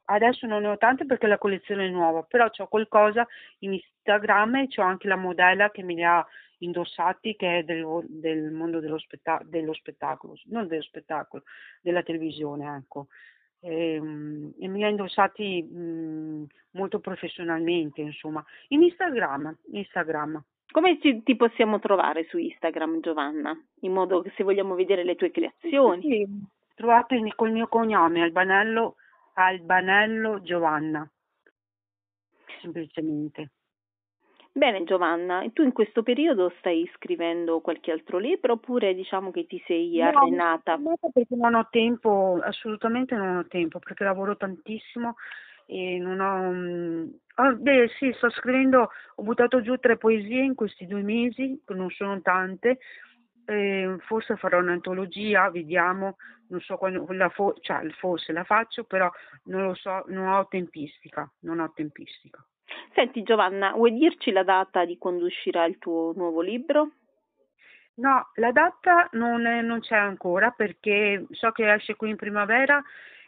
Adesso 0.06 0.46
non 0.46 0.64
ne 0.64 0.70
ho 0.70 0.78
tante 0.78 1.06
perché 1.06 1.28
la 1.28 1.38
collezione 1.38 1.86
è 1.86 1.90
nuova, 1.90 2.24
però 2.24 2.50
ho 2.54 2.68
qualcosa 2.68 3.26
in 3.60 3.74
Instagram 3.74 4.56
e 4.56 4.68
ho 4.76 4.82
anche 4.82 5.08
la 5.08 5.16
modella 5.16 5.72
che 5.72 5.84
me 5.84 5.94
li 5.94 6.04
ha 6.04 6.26
indossati 6.58 7.36
che 7.36 7.60
è 7.60 7.64
del, 7.64 7.86
del 8.08 8.52
mondo 8.52 8.80
dello, 8.80 8.98
spetta- 8.98 9.42
dello, 9.44 9.74
spettacolo, 9.74 10.36
non 10.46 10.68
dello 10.68 10.82
spettacolo, 10.82 11.44
della 11.82 12.04
televisione, 12.04 12.78
ecco. 12.78 13.08
E, 13.62 13.94
ehm, 13.94 14.54
e 14.60 14.68
mi 14.68 14.84
ha 14.84 14.90
indossati 14.90 15.62
mh, 15.62 16.46
molto 16.72 17.00
professionalmente, 17.00 18.02
insomma, 18.02 18.44
in 18.70 18.82
Instagram, 18.84 19.56
Instagram. 19.72 20.44
Come 20.72 20.98
ti, 21.00 21.22
ti, 21.24 21.36
possiamo 21.36 21.80
trovare 21.80 22.26
su 22.30 22.38
Instagram, 22.38 23.02
Giovanna? 23.02 23.58
In 23.82 23.92
modo 23.92 24.22
che 24.22 24.32
se 24.36 24.44
vogliamo 24.44 24.74
vedere 24.76 25.04
le 25.04 25.16
tue 25.16 25.30
creazioni. 25.30 26.02
Sì, 26.02 26.28
trovate 26.76 27.22
col 27.36 27.52
mio 27.52 27.68
cognome, 27.68 28.22
Albanello, 28.22 28.96
Albanello 29.34 30.42
Giovanna, 30.42 31.08
semplicemente. 32.62 33.50
Bene 34.54 34.84
Giovanna, 34.84 35.46
tu 35.54 35.64
in 35.64 35.72
questo 35.72 36.04
periodo 36.04 36.54
stai 36.60 36.90
scrivendo 36.96 37.62
qualche 37.62 37.92
altro 37.92 38.18
libro 38.18 38.54
oppure 38.54 38.94
diciamo 38.94 39.32
che 39.32 39.46
ti 39.46 39.64
sei 39.66 39.98
no, 39.98 40.08
arenata? 40.08 40.76
No, 40.76 40.96
perché 41.00 41.36
non 41.36 41.56
ho 41.56 41.68
tempo, 41.72 42.38
assolutamente 42.44 43.16
non 43.16 43.38
ho 43.38 43.48
tempo, 43.48 43.80
perché 43.80 44.04
lavoro 44.04 44.36
tantissimo 44.36 45.16
e 45.68 45.98
non 46.00 46.20
ho... 46.20 47.44
Oh, 47.44 47.56
beh 47.56 47.92
sì, 47.98 48.12
sto 48.18 48.30
scrivendo, 48.30 48.90
ho 49.16 49.24
buttato 49.24 49.62
giù 49.62 49.78
tre 49.78 49.96
poesie 49.96 50.44
in 50.44 50.54
questi 50.54 50.86
due 50.86 51.02
mesi, 51.02 51.58
non 51.68 51.90
sono 51.90 52.22
tante, 52.22 52.80
eh, 53.46 53.96
forse 54.02 54.36
farò 54.36 54.60
un'antologia, 54.60 55.50
vediamo, 55.50 56.18
non 56.48 56.60
so 56.60 56.76
quando, 56.76 57.06
la 57.12 57.30
fo- 57.30 57.56
cioè, 57.62 57.88
forse 57.92 58.34
la 58.34 58.44
faccio, 58.44 58.84
però 58.84 59.10
non 59.46 59.64
lo 59.64 59.76
so, 59.76 60.04
non 60.08 60.28
ho 60.28 60.46
tempistica, 60.48 61.32
non 61.40 61.62
ho 61.62 61.72
tempistica. 61.74 62.46
Senti 62.94 63.24
Giovanna, 63.24 63.72
vuoi 63.72 63.94
dirci 63.94 64.32
la 64.32 64.44
data 64.44 64.86
di 64.86 64.98
quando 64.98 65.26
uscirà 65.26 65.66
il 65.66 65.78
tuo 65.78 66.14
nuovo 66.16 66.42
libro? 66.42 66.92
No, 67.96 68.30
la 68.36 68.52
data 68.52 69.10
non, 69.14 69.46
è, 69.46 69.62
non 69.62 69.80
c'è 69.80 69.96
ancora 69.96 70.52
perché 70.52 71.26
so 71.32 71.52
che 71.52 71.72
esce 71.72 71.96
qui 71.96 72.10
in 72.10 72.16
primavera 72.16 72.82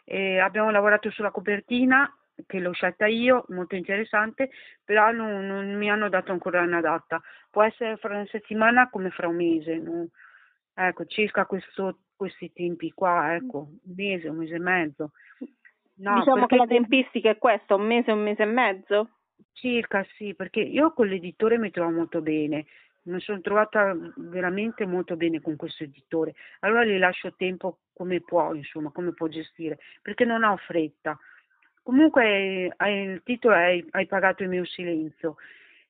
e 0.04 0.38
abbiamo 0.38 0.70
lavorato 0.70 1.10
sulla 1.10 1.30
copertina 1.30 2.12
che 2.46 2.58
l'ho 2.58 2.72
scelta 2.72 3.06
io, 3.06 3.44
molto 3.48 3.76
interessante, 3.76 4.50
però 4.84 5.12
non, 5.12 5.46
non, 5.46 5.76
mi 5.76 5.88
hanno 5.88 6.08
dato 6.08 6.32
ancora 6.32 6.62
una 6.62 6.80
data. 6.80 7.20
Può 7.50 7.62
essere 7.62 7.96
fra 7.96 8.14
una 8.14 8.26
settimana 8.26 8.90
come 8.90 9.10
fra 9.10 9.28
un 9.28 9.36
mese, 9.36 9.76
no? 9.76 10.08
ecco, 10.74 11.04
circa 11.06 11.46
questo, 11.46 11.98
questi 12.16 12.52
tempi 12.52 12.90
qua, 12.92 13.34
ecco, 13.34 13.68
un 13.84 13.94
mese, 13.94 14.28
un 14.28 14.36
mese 14.36 14.56
e 14.56 14.60
mezzo. 14.60 15.12
No, 15.96 16.18
diciamo 16.18 16.46
che 16.46 16.56
la 16.56 16.66
tempistica 16.66 17.30
è 17.30 17.38
questa, 17.38 17.76
un 17.76 17.86
mese, 17.86 18.10
un 18.10 18.22
mese 18.22 18.42
e 18.42 18.46
mezzo? 18.46 19.10
Circa 19.52 20.06
sì, 20.16 20.34
perché 20.34 20.60
io 20.60 20.92
con 20.92 21.06
l'editore 21.06 21.58
mi 21.58 21.70
trovo 21.70 21.90
molto 21.90 22.20
bene, 22.20 22.66
mi 23.04 23.20
sono 23.20 23.40
trovata 23.40 23.96
veramente 24.16 24.86
molto 24.86 25.16
bene 25.16 25.40
con 25.40 25.56
questo 25.56 25.84
editore, 25.84 26.34
allora 26.60 26.84
gli 26.84 26.98
lascio 26.98 27.34
tempo 27.34 27.78
come 27.92 28.20
può, 28.20 28.54
insomma, 28.54 28.90
come 28.90 29.12
può 29.12 29.28
gestire, 29.28 29.78
perché 30.02 30.24
non 30.24 30.42
ho 30.42 30.56
fretta. 30.56 31.18
Comunque 31.82 32.74
il 32.78 33.20
titolo 33.24 33.54
è 33.54 33.84
Hai 33.90 34.06
pagato 34.06 34.42
il 34.42 34.48
mio 34.48 34.64
silenzio 34.64 35.36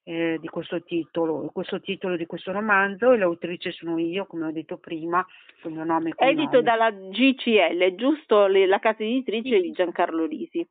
eh, 0.04 0.38
di 0.40 0.48
questo 0.48 0.82
titolo, 0.82 1.50
questo 1.52 1.80
titolo 1.80 2.16
di 2.16 2.26
questo 2.26 2.52
romanzo 2.52 3.12
e 3.12 3.16
l'autrice 3.16 3.70
sono 3.70 3.98
io, 3.98 4.26
come 4.26 4.46
ho 4.46 4.52
detto 4.52 4.76
prima, 4.76 5.24
con 5.62 5.70
il 5.70 5.78
mio 5.78 5.86
nome 5.86 6.12
e 6.16 6.28
Edito 6.28 6.60
dalla 6.62 6.90
GCL, 6.90 7.94
giusto? 7.94 8.46
La 8.46 8.78
casa 8.78 9.02
editrice 9.02 9.56
sì. 9.56 9.62
di 9.62 9.72
Giancarlo 9.72 10.26
Risi. 10.26 10.66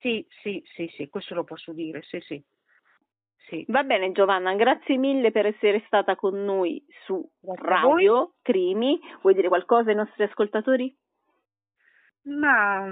Sì, 0.00 0.24
sì, 0.42 0.62
sì, 0.74 0.88
sì, 0.94 1.08
questo 1.08 1.34
lo 1.34 1.44
posso 1.44 1.72
dire, 1.72 2.02
sì, 2.02 2.20
sì. 2.20 2.42
sì. 3.48 3.64
Va 3.68 3.82
bene 3.82 4.12
Giovanna, 4.12 4.54
grazie 4.54 4.96
mille 4.96 5.32
per 5.32 5.46
essere 5.46 5.82
stata 5.86 6.14
con 6.14 6.44
noi 6.44 6.84
su 7.04 7.28
grazie 7.40 7.66
Radio 7.68 8.34
Crimi. 8.42 9.00
Vuoi 9.22 9.34
dire 9.34 9.48
qualcosa 9.48 9.90
ai 9.90 9.96
nostri 9.96 10.22
ascoltatori? 10.22 10.94
Ma 12.22 12.86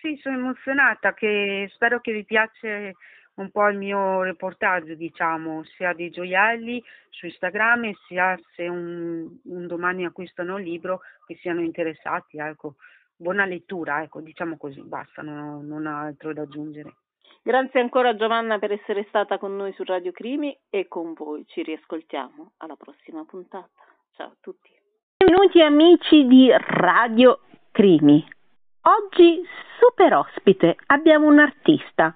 sì, 0.00 0.16
sono 0.22 0.36
emozionata, 0.38 1.12
che 1.12 1.68
spero 1.74 2.00
che 2.00 2.12
vi 2.12 2.24
piace 2.24 2.94
un 3.34 3.50
po' 3.50 3.68
il 3.68 3.76
mio 3.76 4.22
reportage, 4.22 4.96
diciamo, 4.96 5.64
sia 5.76 5.92
di 5.92 6.08
gioielli 6.08 6.82
su 7.10 7.26
Instagram, 7.26 7.92
sia 8.06 8.38
se 8.54 8.68
un, 8.68 9.28
un 9.44 9.66
domani 9.66 10.04
acquistano 10.04 10.58
il 10.58 10.64
libro 10.64 11.00
che 11.26 11.36
siano 11.40 11.60
interessati, 11.60 12.38
ecco 12.38 12.76
buona 13.16 13.44
lettura, 13.44 14.02
ecco, 14.02 14.20
diciamo 14.20 14.56
così, 14.56 14.82
basta, 14.82 15.22
non, 15.22 15.66
non 15.66 15.86
ho 15.86 15.98
altro 15.98 16.32
da 16.32 16.42
aggiungere. 16.42 16.96
Grazie 17.42 17.80
ancora 17.80 18.16
Giovanna 18.16 18.58
per 18.58 18.72
essere 18.72 19.04
stata 19.08 19.36
con 19.36 19.54
noi 19.54 19.72
su 19.74 19.82
Radio 19.84 20.12
Crimi 20.12 20.56
e 20.70 20.88
con 20.88 21.12
voi 21.12 21.44
ci 21.46 21.62
riascoltiamo 21.62 22.52
alla 22.58 22.76
prossima 22.76 23.22
puntata. 23.24 23.68
Ciao 24.16 24.28
a 24.28 24.36
tutti. 24.40 24.70
Benvenuti 25.18 25.60
amici 25.60 26.26
di 26.26 26.50
Radio 26.50 27.40
Crimi. 27.70 28.26
Oggi 28.82 29.42
super 29.78 30.14
ospite 30.14 30.76
abbiamo 30.86 31.26
un'artista, 31.26 32.14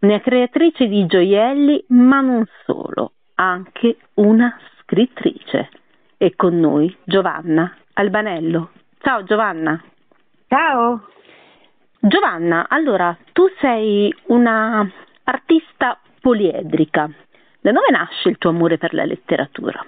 una 0.00 0.20
creatrice 0.20 0.86
di 0.86 1.06
gioielli, 1.06 1.84
ma 1.88 2.20
non 2.20 2.44
solo, 2.64 3.12
anche 3.36 3.96
una 4.14 4.58
scrittrice. 4.80 5.70
E 6.16 6.34
con 6.34 6.58
noi 6.58 6.94
Giovanna 7.04 7.74
Albanello. 7.94 8.70
Ciao 8.98 9.24
Giovanna. 9.24 9.82
Ciao. 10.48 11.06
Giovanna, 12.00 12.68
allora 12.70 13.14
tu 13.32 13.44
sei 13.60 14.10
una 14.28 14.90
artista 15.24 16.00
poliedrica. 16.22 17.06
Da 17.60 17.70
dove 17.70 17.90
nasce 17.90 18.30
il 18.30 18.38
tuo 18.38 18.48
amore 18.48 18.78
per 18.78 18.94
la 18.94 19.04
letteratura? 19.04 19.84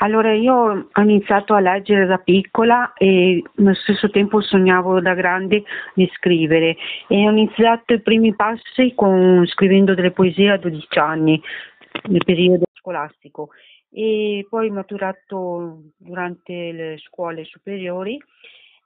Allora, 0.00 0.32
io 0.34 0.88
ho 0.92 1.00
iniziato 1.00 1.54
a 1.54 1.60
leggere 1.60 2.06
da 2.06 2.18
piccola 2.18 2.92
e 2.94 3.40
allo 3.58 3.74
stesso 3.74 4.10
tempo 4.10 4.40
sognavo 4.40 5.00
da 5.00 5.14
grande 5.14 5.62
di 5.94 6.10
scrivere 6.14 6.76
e 7.06 7.24
ho 7.24 7.30
iniziato 7.30 7.92
i 7.92 8.02
primi 8.02 8.34
passi 8.34 8.94
con, 8.96 9.46
scrivendo 9.46 9.94
delle 9.94 10.10
poesie 10.10 10.50
a 10.50 10.56
12 10.56 10.98
anni, 10.98 11.40
nel 12.08 12.24
periodo 12.24 12.64
scolastico 12.72 13.50
e 13.92 14.44
poi 14.50 14.70
maturato 14.70 15.82
durante 15.98 16.72
le 16.72 16.98
scuole 16.98 17.44
superiori 17.44 18.18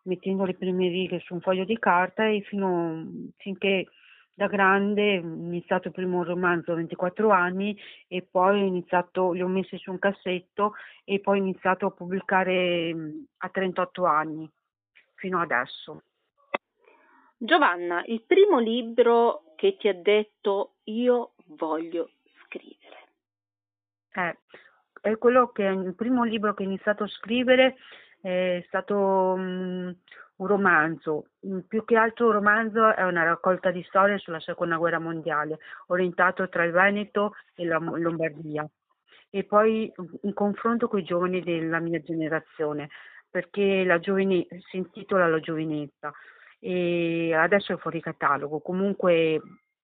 mettendo 0.07 0.45
le 0.45 0.55
prime 0.55 0.89
righe 0.89 1.21
su 1.21 1.35
un 1.35 1.41
foglio 1.41 1.65
di 1.65 1.79
carta 1.79 2.27
e 2.27 2.41
fino 2.43 3.31
finché 3.37 3.87
da 4.37 4.49
grande 4.49 5.19
ho 5.19 5.23
iniziato 5.23 5.89
il 5.89 5.95
primo 5.95 6.23
romanzo 6.23 6.73
a 6.73 6.77
24 6.77 7.31
anni 7.31 7.77
e 8.07 8.23
poi 8.23 8.63
ho 8.63 8.67
iniziato, 8.67 9.33
li 9.33 9.43
ho 9.43 9.49
messi 9.49 9.79
su 9.79 9.91
un 9.91 9.99
cassetto 9.99 10.75
e 11.05 11.21
poi 11.21 11.39
ho 11.39 11.43
iniziato 11.43 11.87
a 11.87 11.91
pubblicare 11.91 12.95
a 13.39 13.49
38 13.49 14.05
anni 14.05 14.51
fino 15.15 15.41
adesso. 15.41 16.03
Giovanna, 17.39 18.03
il 18.07 18.23
primo 18.23 18.59
libro 18.59 19.55
che 19.57 19.77
ti 19.79 19.89
ha 19.89 19.95
detto 19.95 20.77
io 20.85 21.33
voglio 21.47 22.11
scrivere. 22.45 23.09
Eh, 24.13 24.39
è 25.01 25.19
quello 25.19 25.49
che 25.49 25.63
il 25.63 25.95
primo 25.95 26.25
libro 26.25 26.53
che 26.53 26.63
ho 26.63 26.67
iniziato 26.67 27.05
a 27.05 27.09
scrivere 27.09 27.77
è 28.27 28.65
stato 28.67 28.97
um, 28.97 29.95
un 30.37 30.47
romanzo, 30.47 31.29
mm, 31.47 31.61
più 31.69 31.85
che 31.85 31.97
altro 31.97 32.27
un 32.27 32.33
romanzo 32.33 32.93
è 32.93 33.05
una 33.05 33.23
raccolta 33.23 33.71
di 33.71 33.85
storie 33.85 34.19
sulla 34.19 34.41
seconda 34.41 34.77
guerra 34.77 34.99
mondiale, 34.99 35.59
orientato 35.87 36.49
tra 36.49 36.65
il 36.65 36.73
Veneto 36.73 37.35
e 37.55 37.65
la 37.65 37.79
Lombardia. 37.79 38.69
E 39.31 39.45
poi 39.45 39.93
un 40.23 40.33
confronto 40.33 40.89
con 40.89 40.99
i 40.99 41.05
giovani 41.05 41.41
della 41.43 41.79
mia 41.79 42.01
generazione, 42.01 42.89
perché 43.31 43.85
la 43.85 44.01
giovine, 44.01 44.47
si 44.71 44.79
intitola 44.79 45.29
La 45.29 45.41
giovinezza. 45.41 46.13
E 46.59 47.35
adesso 47.35 47.75
è 47.75 47.77
fuori 47.77 48.01
catalogo, 48.01 48.61
comunque 48.61 49.41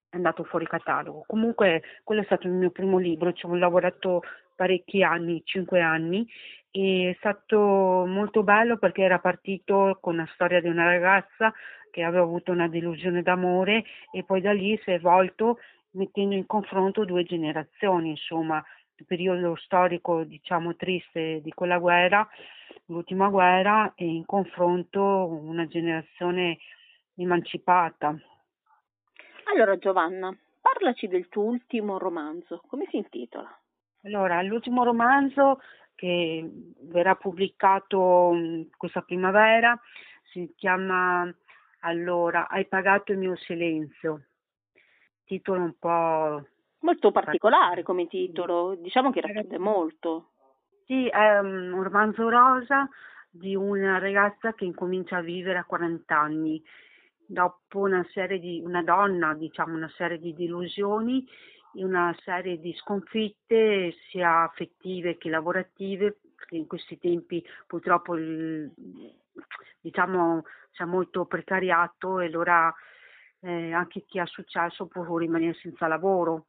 è 0.09 0.17
andato 0.17 0.43
fuori 0.45 0.67
catalogo. 0.67 1.25
Comunque 1.27 1.83
quello 2.03 2.23
è 2.23 2.25
stato 2.25 2.47
il 2.47 2.55
mio 2.55 2.71
primo 2.71 2.99
libro, 2.99 3.33
ci 3.33 3.47
ho 3.47 3.55
lavorato 3.55 4.23
parecchi 4.57 5.03
anni, 5.03 5.43
cinque 5.45 5.81
anni 5.81 6.27
è 6.73 7.15
stato 7.19 8.05
molto 8.07 8.43
bello 8.43 8.79
perché 8.79 9.03
era 9.03 9.19
partito 9.19 9.99
con 10.01 10.17
la 10.17 10.27
storia 10.33 10.61
di 10.61 10.69
una 10.69 10.87
ragazza 10.87 11.53
che 11.91 12.03
aveva 12.03 12.23
avuto 12.23 12.51
una 12.51 12.69
delusione 12.69 13.23
d'amore 13.23 13.85
e 14.11 14.25
poi 14.25 14.41
da 14.41 14.53
lì 14.53 14.77
si 14.83 14.91
è 14.91 14.95
evolto 14.95 15.59
mettendo 15.91 16.35
in 16.35 16.47
confronto 16.47 17.05
due 17.05 17.23
generazioni, 17.25 18.11
insomma, 18.11 18.65
il 18.97 19.05
periodo 19.05 19.55
storico 19.57 20.25
diciamo 20.25 20.75
triste 20.75 21.41
di 21.43 21.53
quella 21.53 21.79
guerra, 21.79 22.27
l'ultima 22.87 23.29
guerra 23.29 23.93
e 23.95 24.07
in 24.07 24.25
confronto 24.25 25.03
una 25.27 25.67
generazione 25.67 26.59
emancipata. 27.17 28.17
Allora 29.53 29.77
Giovanna, 29.77 30.35
parlaci 30.59 31.09
del 31.09 31.29
tuo 31.29 31.43
ultimo 31.43 31.99
romanzo, 31.99 32.63
come 32.67 32.87
si 32.89 32.97
intitola? 32.97 33.55
Allora, 34.05 34.41
l'ultimo 34.43 34.83
romanzo 34.83 35.61
che 36.03 36.51
verrà 36.81 37.15
pubblicato 37.15 38.33
mm, 38.35 38.63
questa 38.77 39.03
primavera, 39.03 39.81
si 40.33 40.53
chiama 40.57 41.33
allora 41.85 42.49
Hai 42.49 42.67
pagato 42.67 43.13
il 43.13 43.19
mio 43.19 43.37
silenzio, 43.37 44.25
titolo 45.25 45.61
un 45.63 45.75
po' 45.79 46.45
Molto 46.81 47.13
particolare 47.13 47.85
come 47.85 48.09
titolo, 48.09 48.75
diciamo 48.75 49.13
che 49.13 49.21
racchiude 49.21 49.59
molto. 49.59 50.31
Sì, 50.87 51.07
è 51.07 51.39
un 51.39 51.81
romanzo 51.81 52.29
rosa 52.29 52.89
di 53.31 53.55
una 53.55 53.99
ragazza 53.99 54.55
che 54.55 54.65
incomincia 54.65 55.19
a 55.19 55.23
vivere 55.23 55.59
a 55.59 55.65
40 55.65 56.19
anni, 56.19 56.61
dopo 57.25 57.79
una 57.79 58.05
serie 58.11 58.41
di, 58.41 58.61
una 58.65 58.83
donna, 58.83 59.35
diciamo, 59.35 59.77
una 59.77 59.91
serie 59.97 60.19
di 60.19 60.35
delusioni, 60.35 61.25
una 61.75 62.15
serie 62.23 62.59
di 62.59 62.73
sconfitte 62.75 63.95
sia 64.11 64.43
affettive 64.43 65.17
che 65.17 65.29
lavorative, 65.29 66.19
perché 66.37 66.57
in 66.57 66.67
questi 66.67 66.99
tempi 66.99 67.45
purtroppo 67.67 68.17
il, 68.17 68.71
diciamo 69.81 70.43
c'è 70.73 70.85
molto 70.85 71.27
precariato 71.27 72.21
e 72.21 72.27
allora 72.27 72.73
eh, 73.41 73.73
anche 73.73 74.05
chi 74.07 74.19
ha 74.19 74.27
successo 74.27 74.87
può 74.87 75.17
rimanere 75.17 75.55
senza 75.55 75.87
lavoro. 75.87 76.47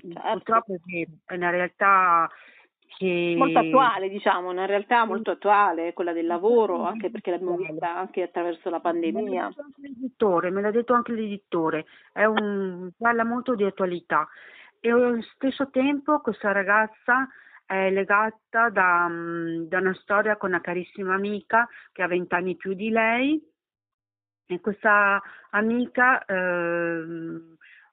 Certo. 0.00 0.30
Purtroppo 0.32 0.74
è 1.24 1.34
una 1.34 1.50
realtà 1.50 2.28
che... 2.96 3.34
Molto 3.36 3.58
attuale, 3.58 4.08
diciamo, 4.08 4.50
una 4.50 4.66
realtà 4.66 5.04
molto 5.04 5.32
attuale, 5.32 5.92
quella 5.92 6.12
del 6.12 6.26
lavoro, 6.26 6.84
anche 6.84 7.10
perché 7.10 7.30
l'abbiamo 7.30 7.56
vista 7.56 7.96
anche 7.96 8.22
attraverso 8.22 8.70
la 8.70 8.80
pandemia. 8.80 9.50
Me 10.50 10.60
l'ha 10.60 10.70
detto 10.70 10.94
anche 10.94 11.12
l'editore, 11.12 11.86
è 12.12 12.24
un, 12.24 12.90
parla 12.96 13.24
molto 13.24 13.54
di 13.54 13.64
attualità. 13.64 14.28
E 14.80 14.90
allo 14.90 15.20
stesso 15.34 15.70
tempo 15.70 16.20
questa 16.20 16.52
ragazza 16.52 17.26
è 17.64 17.90
legata 17.90 18.68
da, 18.68 19.08
da 19.08 19.78
una 19.78 19.94
storia 19.94 20.36
con 20.36 20.50
una 20.50 20.60
carissima 20.60 21.14
amica 21.14 21.66
che 21.92 22.02
ha 22.02 22.06
vent'anni 22.06 22.56
più 22.56 22.74
di 22.74 22.90
lei. 22.90 23.42
E 24.46 24.60
questa 24.60 25.22
amica 25.50 26.22
eh, 26.26 27.02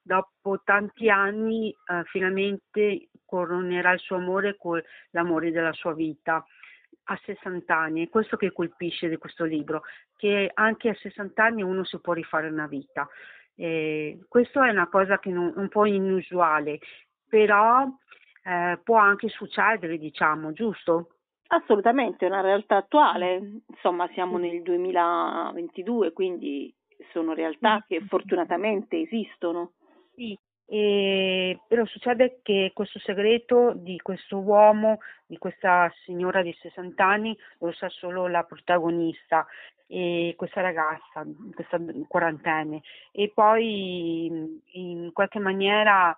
dopo 0.01 0.61
tanti 0.65 1.09
anni 1.09 1.69
eh, 1.69 2.03
finalmente 2.05 3.07
coronerà 3.31 3.93
il 3.93 3.99
suo 3.99 4.17
amore 4.17 4.57
con 4.57 4.81
l'amore 5.11 5.51
della 5.51 5.71
sua 5.71 5.93
vita 5.93 6.45
a 7.05 7.19
60 7.23 7.73
anni, 7.73 8.05
è 8.05 8.09
questo 8.09 8.35
che 8.35 8.51
colpisce 8.51 9.07
di 9.07 9.15
questo 9.15 9.45
libro, 9.45 9.83
che 10.17 10.51
anche 10.53 10.89
a 10.89 10.93
60 10.93 11.41
anni 11.41 11.61
uno 11.63 11.85
si 11.85 11.97
può 11.99 12.11
rifare 12.11 12.49
una 12.49 12.67
vita. 12.67 13.07
Eh, 13.55 14.19
questo 14.27 14.61
è 14.61 14.69
una 14.69 14.89
cosa 14.89 15.17
che 15.19 15.29
non, 15.29 15.53
un 15.55 15.69
po' 15.69 15.85
inusuale, 15.85 16.79
però 17.27 17.87
eh, 18.43 18.79
può 18.83 18.97
anche 18.97 19.29
succedere, 19.29 19.97
diciamo, 19.97 20.51
giusto? 20.51 21.15
Assolutamente, 21.47 22.25
è 22.25 22.29
una 22.29 22.41
realtà 22.41 22.77
attuale, 22.77 23.61
insomma 23.67 24.09
siamo 24.13 24.37
nel 24.37 24.61
2022, 24.61 26.11
quindi 26.11 26.73
sono 27.13 27.33
realtà 27.33 27.83
che 27.87 28.01
fortunatamente 28.01 28.99
esistono. 28.99 29.71
Sì, 30.15 30.37
e, 30.73 31.59
però 31.67 31.85
succede 31.85 32.39
che 32.41 32.71
questo 32.73 32.97
segreto 32.99 33.73
di 33.75 33.97
questo 33.97 34.37
uomo, 34.37 34.99
di 35.25 35.37
questa 35.37 35.91
signora 36.05 36.41
di 36.41 36.55
60 36.57 37.05
anni, 37.05 37.37
lo 37.59 37.73
sa 37.73 37.89
solo 37.89 38.27
la 38.27 38.43
protagonista, 38.43 39.45
e 39.87 40.33
questa 40.37 40.61
ragazza, 40.61 41.25
questa 41.53 41.77
quarantenne. 42.07 42.83
E 43.11 43.33
poi 43.35 44.59
in 44.71 45.09
qualche 45.11 45.39
maniera 45.39 46.17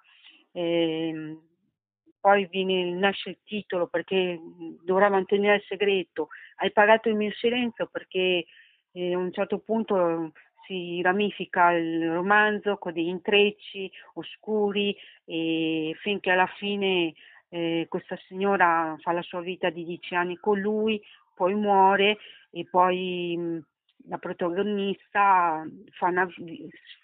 eh, 0.51 1.35
poi 2.19 2.45
viene, 2.45 2.91
nasce 2.91 3.31
il 3.31 3.39
titolo 3.43 3.87
perché 3.87 4.39
dovrà 4.83 5.09
mantenere 5.09 5.55
il 5.55 5.63
segreto. 5.67 6.27
Hai 6.57 6.71
pagato 6.71 7.09
il 7.09 7.15
mio 7.15 7.31
silenzio 7.31 7.87
perché 7.91 8.45
eh, 8.91 9.13
a 9.15 9.17
un 9.17 9.31
certo 9.31 9.57
punto 9.57 10.31
si 10.65 11.01
ramifica 11.01 11.71
il 11.71 12.11
romanzo 12.11 12.77
con 12.77 12.93
degli 12.93 13.07
intrecci 13.07 13.91
oscuri 14.13 14.95
e 15.25 15.95
finché 16.01 16.31
alla 16.31 16.47
fine 16.57 17.13
eh, 17.49 17.85
questa 17.89 18.17
signora 18.27 18.95
fa 18.99 19.11
la 19.11 19.21
sua 19.21 19.41
vita 19.41 19.69
di 19.69 19.83
dieci 19.85 20.15
anni 20.15 20.37
con 20.37 20.59
lui, 20.59 21.01
poi 21.35 21.53
muore 21.53 22.17
e 22.51 22.67
poi 22.69 23.35
mh, 23.37 23.65
la 24.07 24.17
protagonista 24.17 25.63
fa 25.91 26.07
una, 26.07 26.27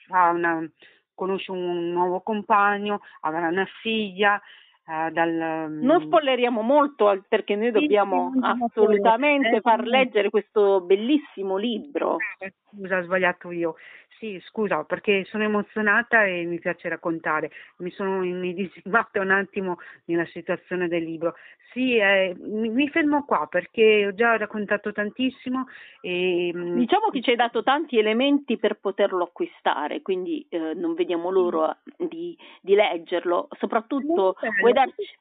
fa 0.07 0.29
una, 0.29 0.69
conosce 1.13 1.51
un 1.51 1.91
nuovo 1.91 2.21
compagno, 2.21 3.01
avrà 3.21 3.47
una 3.47 3.67
figlia 3.81 4.41
Uh, 4.89 5.11
dal, 5.11 5.67
non 5.69 6.01
spoileriamo 6.01 6.61
molto 6.61 7.23
perché 7.27 7.55
noi 7.55 7.69
dobbiamo 7.69 8.31
sì, 8.33 8.39
assolutamente 8.41 9.61
far 9.61 9.85
leggere 9.85 10.31
questo 10.31 10.81
bellissimo 10.81 11.57
libro. 11.57 12.17
Eh, 12.39 12.53
scusa, 12.65 12.97
ho 12.97 13.03
sbagliato 13.03 13.51
io. 13.51 13.75
Sì, 14.19 14.37
scusa, 14.47 14.83
perché 14.83 15.23
sono 15.23 15.45
emozionata 15.45 16.25
e 16.25 16.43
mi 16.43 16.59
piace 16.59 16.89
raccontare. 16.89 17.51
Mi 17.77 17.89
sono 17.91 18.21
immedesimata 18.21 19.21
un 19.21 19.31
attimo 19.31 19.77
nella 20.05 20.25
situazione 20.25 20.89
del 20.89 21.03
libro. 21.03 21.35
Sì, 21.71 21.95
eh, 21.95 22.35
mi, 22.37 22.67
mi, 22.67 22.89
fermo 22.89 23.23
qua 23.23 23.47
perché 23.49 24.07
ho 24.07 24.13
già 24.13 24.35
raccontato 24.35 24.91
tantissimo. 24.91 25.67
E, 26.01 26.51
mm, 26.53 26.79
diciamo 26.79 27.09
che 27.11 27.21
ci 27.21 27.29
hai 27.29 27.37
dato 27.37 27.63
tanti 27.63 27.97
elementi 27.97 28.57
per 28.57 28.77
poterlo 28.79 29.23
acquistare, 29.23 30.01
quindi 30.01 30.45
eh, 30.49 30.73
non 30.73 30.95
vediamo 30.95 31.29
l'ora 31.29 31.73
di, 31.95 32.37
di 32.59 32.75
leggerlo. 32.75 33.47
Soprattutto, 33.57 34.35
vuoi 34.59 34.73
darci 34.73 35.17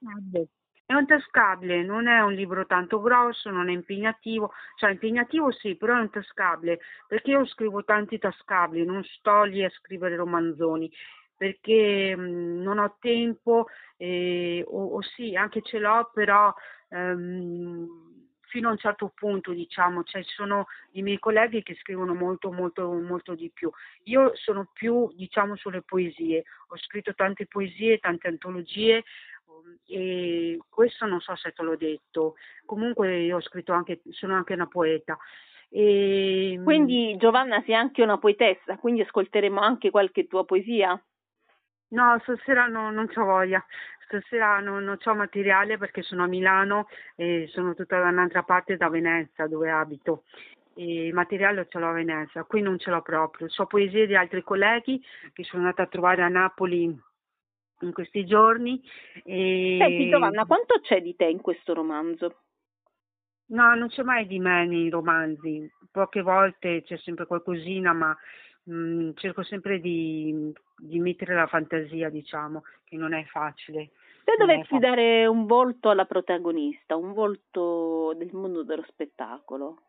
è 0.88 0.94
un 0.94 1.05
tascabile, 1.05 1.83
non 1.83 2.09
è 2.09 2.20
un 2.20 2.33
libro 2.33 2.64
tanto 2.64 2.98
grosso, 3.03 3.51
non 3.51 3.68
è 3.68 3.72
impegnativo, 3.72 4.53
cioè 4.77 4.92
impegnativo 4.92 5.53
sì, 5.53 5.77
però 5.77 5.94
è 5.94 6.01
un 6.01 6.09
tascabile, 6.09 6.81
perché 7.07 7.33
io 7.33 7.44
scrivo 7.44 7.85
tanti 7.85 8.18
tascabili, 8.18 8.87
non 8.87 9.05
sto 9.05 9.42
lì 9.42 9.62
a 9.62 9.68
scrivere 9.68 10.16
romanzoni, 10.16 10.90
perché 11.37 12.16
mh, 12.16 12.22
mm, 12.22 12.62
non 12.62 12.79
ho 12.79 12.96
tempo, 13.01 13.66
eh, 13.98 14.64
o, 14.66 14.94
o, 14.94 15.03
sì, 15.03 15.37
anche 15.37 15.61
ce 15.61 15.79
l'ho, 15.79 16.11
però 16.14 16.55
ehm, 16.88 17.87
fino 18.46 18.68
a 18.68 18.70
un 18.70 18.79
certo 18.79 19.12
punto, 19.14 19.53
diciamo, 19.53 20.05
cioè 20.05 20.24
ci 20.24 20.33
sono 20.33 20.68
i 20.92 21.03
miei 21.03 21.18
colleghi 21.18 21.62
che 21.62 21.74
scrivono 21.74 22.14
molto, 22.14 22.51
molto, 22.51 22.90
molto 22.92 23.35
di 23.35 23.51
più. 23.53 23.70
Io 24.05 24.33
sono 24.37 24.70
più, 24.72 25.12
diciamo, 25.14 25.55
sulle 25.55 25.83
poesie, 25.83 26.44
ho 26.68 26.79
scritto 26.79 27.14
tante 27.14 27.44
poesie, 27.46 27.98
tante 27.98 28.29
antologie, 28.29 29.05
e 29.87 30.59
questo 30.68 31.07
non 31.07 31.20
so 31.20 31.35
se 31.37 31.52
te 31.52 31.62
l'ho 31.62 31.76
detto, 31.76 32.35
comunque 32.64 33.18
io 33.18 33.37
ho 33.37 33.40
scritto 33.40 33.72
anche, 33.72 34.00
sono 34.11 34.35
anche 34.35 34.54
una 34.54 34.66
poeta. 34.66 35.18
E... 35.70 36.61
Quindi 36.62 37.16
Giovanna 37.18 37.62
sei 37.64 37.74
anche 37.74 38.02
una 38.02 38.18
poetessa, 38.18 38.76
quindi 38.78 39.02
ascolteremo 39.02 39.61
anche 39.61 39.90
qualche 39.90 40.26
tua 40.26 40.44
poesia? 40.44 41.00
No, 41.90 42.18
stasera 42.22 42.66
no, 42.66 42.90
non 42.90 43.09
ho 43.14 43.24
voglia, 43.24 43.64
stasera 44.04 44.61
non, 44.61 44.85
non 44.85 44.98
ho 45.02 45.14
materiale 45.14 45.78
perché 45.78 46.02
sono 46.02 46.24
a 46.24 46.26
Milano 46.26 46.87
e 47.16 47.46
sono 47.48 47.74
tutta 47.74 47.98
da 47.98 48.09
un'altra 48.09 48.42
parte 48.42 48.76
da 48.76 48.88
Venezia 48.88 49.46
dove 49.46 49.70
abito. 49.70 50.24
E 50.74 51.07
il 51.07 51.14
materiale 51.14 51.66
ce 51.68 51.78
l'ho 51.78 51.88
a 51.88 51.92
Venezia, 51.92 52.44
qui 52.44 52.61
non 52.61 52.78
ce 52.78 52.90
l'ho 52.90 53.02
proprio. 53.02 53.48
So 53.48 53.66
poesie 53.66 54.07
di 54.07 54.14
altri 54.14 54.42
colleghi 54.42 55.02
che 55.33 55.44
sono 55.44 55.62
andata 55.62 55.83
a 55.83 55.87
trovare 55.87 56.22
a 56.22 56.28
Napoli 56.28 56.96
in 57.81 57.93
questi 57.93 58.25
giorni. 58.25 58.83
E... 59.25 59.77
Senti 59.79 60.09
Giovanna, 60.09 60.45
quanto 60.47 60.81
c'è 60.81 61.01
di 61.03 61.14
te 61.17 61.27
in 61.27 61.41
questo 61.41 61.75
romanzo? 61.75 62.43
No, 63.49 63.75
non 63.75 63.88
c'è 63.88 64.03
mai 64.03 64.27
di 64.27 64.38
me 64.38 64.67
nei 64.67 64.91
romanzi, 64.91 65.71
poche 65.91 66.21
volte 66.21 66.83
c'è 66.83 66.99
sempre 66.99 67.25
qualcosina, 67.25 67.95
ma 67.95 68.17
mh, 68.64 68.73
mm, 68.75 69.11
cerco 69.14 69.43
sempre 69.43 69.81
di, 69.81 70.53
di, 70.77 70.99
mettere 70.99 71.35
la 71.35 71.47
fantasia, 71.47 72.11
diciamo, 72.11 72.64
che 72.85 72.97
non 72.97 73.14
è 73.14 73.25
facile. 73.25 73.91
Se 74.25 74.35
dovessi 74.37 74.79
dare 74.79 75.27
un 75.27 75.47
volto 75.47 75.88
alla 75.88 76.05
protagonista, 76.05 76.97
un 76.97 77.14
volto 77.14 78.12
del 78.19 78.29
mondo 78.33 78.62
dello 78.62 78.85
spettacolo, 78.87 79.85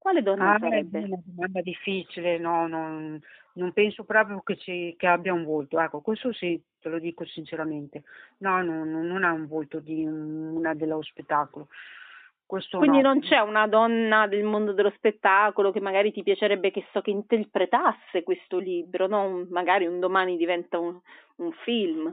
quale 0.00 0.22
donna 0.22 0.54
ah, 0.54 0.58
sarebbe? 0.58 1.00
È 1.00 1.04
una 1.04 1.20
domanda 1.22 1.60
difficile, 1.60 2.38
no, 2.38 2.66
non, 2.66 3.20
non 3.52 3.72
penso 3.72 4.04
proprio 4.04 4.40
che, 4.40 4.56
ci, 4.56 4.94
che, 4.96 5.06
abbia 5.06 5.34
un 5.34 5.44
volto, 5.44 5.78
ecco, 5.78 6.00
questo 6.00 6.32
sì, 6.32 6.58
te 6.80 6.88
lo 6.88 6.98
dico 6.98 7.26
sinceramente. 7.26 8.04
No, 8.38 8.62
no, 8.62 8.82
no 8.84 9.02
non 9.02 9.24
ha 9.24 9.32
un 9.32 9.46
volto 9.46 9.78
di 9.78 10.06
una 10.06 10.74
dello 10.74 11.02
spettacolo. 11.02 11.68
Questo 12.46 12.78
Quindi 12.78 13.02
no. 13.02 13.12
non 13.12 13.20
c'è 13.20 13.38
una 13.38 13.68
donna 13.68 14.26
del 14.26 14.42
mondo 14.42 14.72
dello 14.72 14.90
spettacolo 14.96 15.70
che 15.70 15.80
magari 15.80 16.10
ti 16.10 16.24
piacerebbe 16.24 16.72
che 16.72 16.84
so 16.92 17.00
che 17.02 17.10
interpretasse 17.10 18.24
questo 18.24 18.58
libro, 18.58 19.06
no? 19.06 19.46
magari 19.50 19.86
un 19.86 20.00
domani 20.00 20.36
diventa 20.36 20.78
un, 20.78 20.98
un 21.36 21.52
film. 21.62 22.12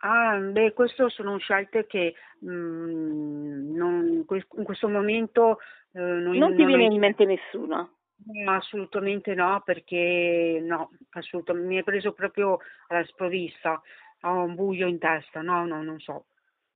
Ah, 0.00 0.36
beh, 0.36 0.72
queste 0.72 1.08
sono 1.08 1.38
scelte 1.38 1.86
che 1.86 2.14
mh, 2.40 2.50
mm, 2.50 3.74
non, 3.74 4.24
in 4.28 4.64
questo 4.64 4.88
momento 4.88 5.58
eh, 5.96 6.00
non, 6.00 6.36
non 6.36 6.54
ti 6.54 6.64
viene 6.64 6.84
in 6.84 6.98
mente 6.98 7.24
nessuna. 7.24 7.88
No, 8.18 8.52
assolutamente 8.52 9.34
no, 9.34 9.62
perché 9.64 10.58
no, 10.62 10.90
assolutamente, 11.10 11.68
mi 11.68 11.76
hai 11.78 11.84
preso 11.84 12.12
proprio 12.12 12.58
alla 12.88 13.04
sprovvista, 13.04 13.80
ho 14.22 14.42
un 14.42 14.54
buio 14.54 14.86
in 14.86 14.98
testa, 14.98 15.40
no, 15.40 15.66
no, 15.66 15.82
non 15.82 15.98
so. 16.00 16.26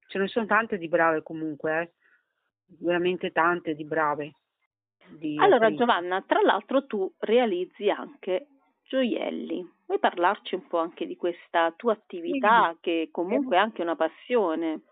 Ce 0.07 0.19
ne 0.19 0.27
sono 0.27 0.47
tante 0.47 0.79
di 0.79 0.89
brave 0.89 1.23
comunque, 1.23 1.81
eh? 1.81 1.93
veramente 2.81 3.31
tante 3.31 3.75
di 3.75 3.85
brave. 3.85 4.35
Di 5.09 5.37
allora 5.39 5.67
attrici. 5.67 5.77
Giovanna, 5.77 6.23
tra 6.23 6.41
l'altro 6.41 6.87
tu 6.87 7.13
realizzi 7.19 7.91
anche 7.91 8.47
gioielli. 8.85 9.69
Vuoi 9.87 9.99
parlarci 9.99 10.55
un 10.55 10.67
po' 10.67 10.79
anche 10.79 11.07
di 11.07 11.17
questa 11.17 11.73
tua 11.77 11.93
attività 11.93 12.77
che 12.81 13.09
comunque 13.11 13.57
è 13.57 13.61
anche 13.61 13.83
una 13.83 13.97
passione? 13.97 14.83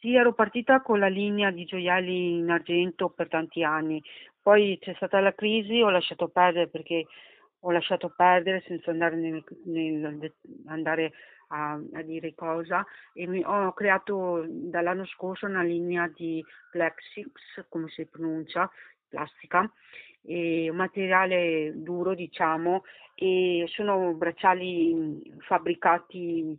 Sì, 0.00 0.14
ero 0.14 0.32
partita 0.32 0.80
con 0.80 1.00
la 1.00 1.08
linea 1.08 1.50
di 1.50 1.64
gioielli 1.64 2.38
in 2.38 2.50
argento 2.50 3.08
per 3.08 3.26
tanti 3.26 3.64
anni, 3.64 4.00
poi 4.40 4.78
c'è 4.80 4.94
stata 4.94 5.18
la 5.18 5.34
crisi, 5.34 5.80
ho 5.80 5.90
lasciato 5.90 6.28
perdere 6.28 6.68
perché 6.68 7.06
ho 7.60 7.72
lasciato 7.72 8.12
perdere 8.16 8.62
senza 8.64 8.92
andare, 8.92 9.16
nel, 9.16 9.42
nel, 9.64 10.32
andare 10.66 11.12
a, 11.48 11.72
a, 11.72 12.02
dire 12.02 12.32
cosa. 12.36 12.86
E 13.12 13.26
mi, 13.26 13.42
ho 13.44 13.72
creato 13.72 14.44
dall'anno 14.48 15.04
scorso 15.04 15.46
una 15.46 15.64
linea 15.64 16.08
di 16.14 16.44
Plexix, 16.70 17.66
come 17.68 17.88
si 17.88 18.06
pronuncia, 18.06 18.70
plastica, 19.08 19.68
un 20.22 20.76
materiale 20.76 21.72
duro 21.74 22.14
diciamo 22.14 22.84
e 23.14 23.64
sono 23.66 24.12
bracciali 24.14 25.34
fabbricati 25.38 26.56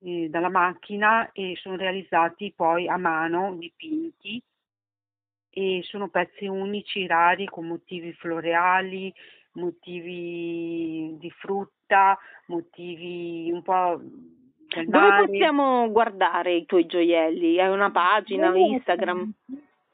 eh, 0.00 0.28
dalla 0.28 0.50
macchina 0.50 1.30
e 1.32 1.54
sono 1.56 1.76
realizzati 1.76 2.52
poi 2.54 2.88
a 2.88 2.96
mano, 2.96 3.54
dipinti 3.56 4.42
e 5.50 5.80
sono 5.84 6.08
pezzi 6.08 6.46
unici, 6.46 7.06
rari, 7.06 7.46
con 7.46 7.66
motivi 7.66 8.12
floreali, 8.12 9.12
motivi 9.52 11.16
di 11.18 11.30
frutta, 11.30 12.18
motivi 12.46 13.50
un 13.50 13.62
po' 13.62 13.98
del 13.98 14.86
Dove 14.86 15.06
mare. 15.06 15.26
possiamo 15.26 15.90
guardare 15.90 16.54
i 16.54 16.66
tuoi 16.66 16.84
gioielli? 16.84 17.58
Hai 17.58 17.70
una 17.70 17.90
pagina, 17.90 18.50
no, 18.50 18.56
Instagram? 18.56 19.32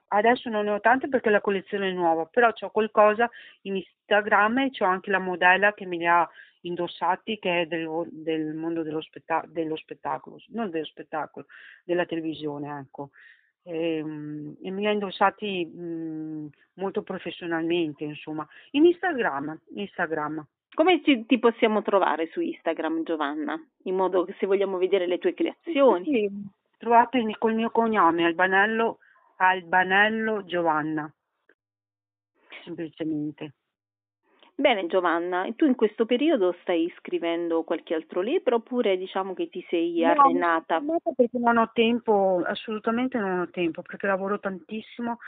Adesso 0.09 0.50
non 0.50 0.64
ne 0.64 0.72
ho 0.72 0.80
tante 0.80 1.09
perché 1.09 1.30
la 1.30 1.40
collezione 1.40 1.88
è 1.88 1.92
nuova, 1.92 2.26
però 2.26 2.48
ho 2.48 2.70
qualcosa 2.70 3.30
in 3.62 3.76
Instagram 3.76 4.59
e 4.59 4.70
ho 4.80 4.84
anche 4.84 5.11
la 5.11 5.20
modella 5.20 5.72
che 5.74 5.86
me 5.86 5.96
li 5.96 6.07
ha 6.07 6.28
indossati 6.62 7.38
che 7.38 7.62
è 7.62 7.66
del, 7.66 7.88
del 8.10 8.54
mondo 8.54 8.82
dello, 8.82 9.00
spetta- 9.00 9.44
dello, 9.46 9.76
spettacolo, 9.76 10.38
non 10.48 10.70
dello 10.70 10.84
spettacolo, 10.84 11.46
della 11.84 12.06
televisione, 12.06 12.80
ecco. 12.80 13.10
E, 13.62 13.96
ehm, 13.98 14.56
e 14.62 14.70
mi 14.70 14.86
ha 14.86 14.90
indossati 14.90 15.64
mh, 15.64 16.50
molto 16.74 17.02
professionalmente, 17.02 18.04
insomma. 18.04 18.46
In 18.72 18.86
Instagram, 18.86 19.58
Instagram. 19.74 20.46
Come 20.74 21.02
ci, 21.04 21.26
ti 21.26 21.38
possiamo 21.38 21.82
trovare 21.82 22.28
su 22.28 22.40
Instagram, 22.40 23.04
Giovanna? 23.04 23.60
In 23.84 23.94
modo 23.94 24.24
che 24.24 24.34
se 24.38 24.46
vogliamo 24.46 24.78
vedere 24.78 25.06
le 25.06 25.18
tue 25.18 25.34
creazioni. 25.34 26.04
Sì, 26.04 26.30
trovate 26.78 27.22
col 27.38 27.54
mio 27.54 27.70
cognome, 27.70 28.24
Albanello, 28.24 28.98
Albanello 29.36 30.44
Giovanna. 30.44 31.12
Semplicemente. 32.64 33.52
Bene 34.55 34.86
Giovanna, 34.86 35.46
tu 35.57 35.64
in 35.64 35.74
questo 35.74 36.05
periodo 36.05 36.55
stai 36.61 36.92
scrivendo 36.98 37.62
qualche 37.62 37.94
altro 37.94 38.20
libro 38.20 38.57
oppure 38.57 38.96
diciamo 38.96 39.32
che 39.32 39.48
ti 39.48 39.64
sei 39.68 40.00
no, 40.00 40.11
arenata? 40.11 40.78
No, 40.78 40.98
perché 41.16 41.38
non 41.38 41.57
ho 41.57 41.70
tempo, 41.72 42.42
assolutamente 42.44 43.18
non 43.18 43.40
ho 43.40 43.50
tempo, 43.50 43.82
perché 43.82 44.07
lavoro 44.07 44.38
tantissimo 44.38 45.18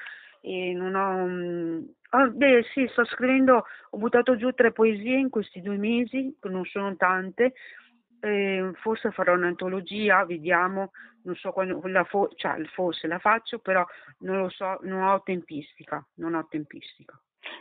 e 0.42 0.74
non 0.74 0.94
ho... 0.94 2.18
Oh, 2.18 2.30
beh 2.30 2.64
sì, 2.74 2.86
sto 2.92 3.04
scrivendo, 3.06 3.64
ho 3.90 3.96
buttato 3.96 4.36
giù 4.36 4.52
tre 4.52 4.72
poesie 4.72 5.16
in 5.16 5.30
questi 5.30 5.62
due 5.62 5.78
mesi, 5.78 6.36
che 6.38 6.48
non 6.50 6.64
sono 6.66 6.94
tante, 6.96 7.54
eh, 8.20 8.70
forse 8.74 9.10
farò 9.10 9.32
un'antologia, 9.34 10.24
vediamo, 10.26 10.92
non 11.22 11.34
so 11.34 11.50
quando, 11.50 11.80
la 11.86 12.04
fo- 12.04 12.30
cioè, 12.36 12.62
forse 12.66 13.06
la 13.06 13.18
faccio, 13.18 13.58
però 13.58 13.84
non 14.18 14.38
lo 14.38 14.50
so, 14.50 14.78
non 14.82 15.02
ho 15.02 15.22
tempistica, 15.22 16.06
non 16.16 16.34
ho 16.34 16.46
tempistica. 16.46 17.18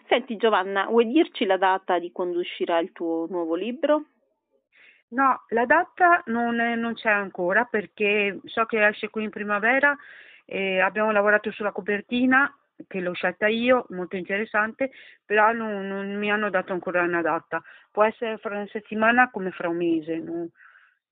Senti 0.07 0.38
Giovanna, 0.38 0.86
vuoi 0.86 1.07
dirci 1.07 1.45
la 1.45 1.57
data 1.57 1.99
di 1.99 2.11
quando 2.11 2.39
uscirà 2.39 2.79
il 2.79 2.91
tuo 2.91 3.27
nuovo 3.29 3.55
libro? 3.55 4.05
No, 5.09 5.43
la 5.49 5.65
data 5.65 6.23
non, 6.27 6.59
è, 6.59 6.75
non 6.75 6.93
c'è 6.93 7.09
ancora 7.09 7.65
perché 7.65 8.39
so 8.45 8.65
che 8.65 8.86
esce 8.86 9.09
qui 9.09 9.23
in 9.23 9.29
primavera, 9.29 9.95
eh, 10.45 10.79
abbiamo 10.79 11.11
lavorato 11.11 11.51
sulla 11.51 11.71
copertina 11.71 12.51
che 12.88 12.99
l'ho 12.99 13.13
scelta 13.13 13.47
io, 13.47 13.86
molto 13.89 14.15
interessante, 14.15 14.91
però 15.25 15.51
non, 15.51 15.88
non, 15.88 16.17
mi 16.17 16.31
hanno 16.31 16.49
dato 16.49 16.73
ancora 16.73 17.03
una 17.03 17.21
data. 17.21 17.61
Può 17.91 18.03
essere 18.03 18.38
fra 18.38 18.55
una 18.55 18.67
settimana 18.67 19.29
come 19.29 19.51
fra 19.51 19.69
un 19.69 19.77
mese, 19.77 20.17
no? 20.17 20.49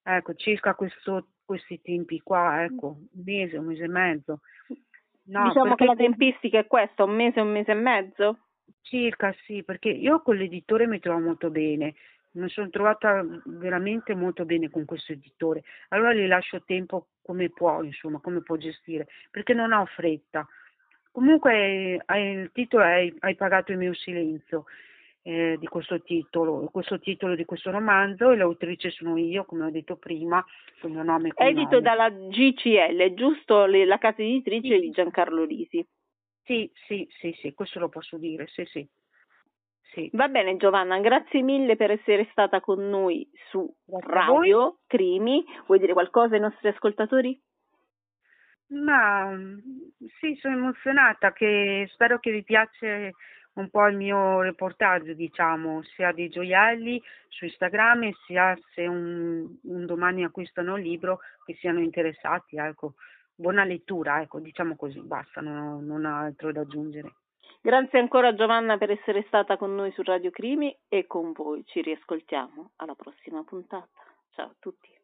ecco, 0.03 0.33
circa 0.33 0.73
questo, 0.73 1.27
questi 1.45 1.79
tempi 1.81 2.19
qua, 2.21 2.63
ecco, 2.63 2.97
un 3.13 3.23
mese, 3.23 3.57
un 3.57 3.65
mese 3.65 3.83
e 3.83 3.87
mezzo. 3.87 4.39
No, 5.25 5.43
diciamo 5.47 5.75
che 5.75 5.85
la 5.85 5.95
tempistica 5.95 6.59
è 6.59 6.67
questa, 6.67 7.03
un 7.03 7.15
mese, 7.15 7.39
un 7.39 7.51
mese 7.51 7.71
e 7.71 7.75
mezzo? 7.75 8.39
Circa 8.81 9.33
sì, 9.45 9.63
perché 9.63 9.89
io 9.89 10.21
con 10.21 10.35
l'editore 10.35 10.87
mi 10.87 10.99
trovo 10.99 11.19
molto 11.19 11.49
bene, 11.49 11.95
mi 12.31 12.49
sono 12.49 12.69
trovata 12.69 13.25
veramente 13.45 14.15
molto 14.15 14.45
bene 14.45 14.69
con 14.69 14.85
questo 14.85 15.13
editore, 15.13 15.63
allora 15.89 16.13
gli 16.13 16.25
lascio 16.25 16.63
tempo 16.63 17.07
come 17.21 17.49
può, 17.49 17.83
insomma, 17.83 18.19
come 18.19 18.41
può 18.41 18.55
gestire, 18.57 19.07
perché 19.29 19.53
non 19.53 19.71
ho 19.71 19.85
fretta. 19.85 20.47
Comunque 21.11 22.03
il 22.07 22.51
titolo 22.53 22.83
è 22.83 23.13
Hai 23.19 23.35
pagato 23.35 23.71
il 23.71 23.77
mio 23.77 23.93
silenzio 23.93 24.65
eh, 25.23 25.57
di 25.59 25.67
questo 25.67 26.01
titolo, 26.01 26.69
questo 26.71 26.99
titolo 26.99 27.35
di 27.35 27.45
questo 27.45 27.69
romanzo 27.69 28.31
e 28.31 28.37
l'autrice 28.37 28.89
sono 28.89 29.17
io, 29.17 29.43
come 29.45 29.65
ho 29.65 29.69
detto 29.69 29.97
prima, 29.97 30.43
il 30.83 30.89
mio 30.89 31.03
nome 31.03 31.31
Edito 31.35 31.79
dalla 31.81 32.09
GCL, 32.09 33.13
giusto? 33.13 33.65
La 33.65 33.97
casa 33.97 34.21
editrice 34.21 34.75
sì. 34.75 34.79
di 34.79 34.89
Giancarlo 34.91 35.43
Risi. 35.45 35.85
Sì, 36.51 36.69
sì, 36.85 37.07
sì, 37.17 37.33
sì, 37.39 37.53
questo 37.53 37.79
lo 37.79 37.87
posso 37.87 38.17
dire, 38.17 38.45
sì, 38.47 38.65
sì. 38.65 38.85
sì. 39.93 40.09
Va 40.11 40.27
bene 40.27 40.57
Giovanna, 40.57 40.99
grazie 40.99 41.41
mille 41.41 41.77
per 41.77 41.91
essere 41.91 42.27
stata 42.31 42.59
con 42.59 42.89
noi 42.89 43.25
su 43.49 43.73
grazie 43.85 44.11
Radio 44.13 44.79
Crimi. 44.85 45.45
Vuoi 45.65 45.79
dire 45.79 45.93
qualcosa 45.93 46.35
ai 46.35 46.41
nostri 46.41 46.67
ascoltatori? 46.67 47.41
Ma 48.67 49.33
sì, 50.19 50.37
sono 50.41 50.55
emozionata, 50.55 51.31
che 51.31 51.89
spero 51.93 52.19
che 52.19 52.31
vi 52.31 52.43
piace 52.43 53.13
un 53.53 53.69
po' 53.69 53.87
il 53.87 53.95
mio 53.95 54.41
reportaggio, 54.41 55.13
diciamo, 55.13 55.83
sia 55.83 56.11
dei 56.11 56.27
gioielli 56.27 57.01
su 57.29 57.45
Instagram, 57.45 58.11
sia 58.25 58.59
se 58.73 58.87
un, 58.87 59.57
un 59.63 59.85
domani 59.85 60.25
acquistano 60.25 60.75
il 60.75 60.83
libro 60.83 61.21
che 61.45 61.55
siano 61.61 61.79
interessati, 61.79 62.57
ecco 62.57 62.95
buona 63.41 63.65
lettura, 63.65 64.21
ecco, 64.21 64.39
diciamo 64.39 64.75
così, 64.77 65.01
basta, 65.01 65.41
non, 65.41 65.85
non 65.85 66.05
ho 66.05 66.15
altro 66.15 66.53
da 66.53 66.61
aggiungere. 66.61 67.15
Grazie 67.59 67.99
ancora 67.99 68.33
Giovanna 68.33 68.77
per 68.77 68.91
essere 68.91 69.23
stata 69.27 69.57
con 69.57 69.75
noi 69.75 69.91
su 69.91 70.01
Radio 70.03 70.31
Crimi 70.31 70.75
e 70.87 71.05
con 71.05 71.31
voi 71.31 71.63
ci 71.65 71.81
riascoltiamo 71.81 72.71
alla 72.77 72.95
prossima 72.95 73.43
puntata. 73.43 73.89
Ciao 74.31 74.47
a 74.47 74.55
tutti. 74.57 75.00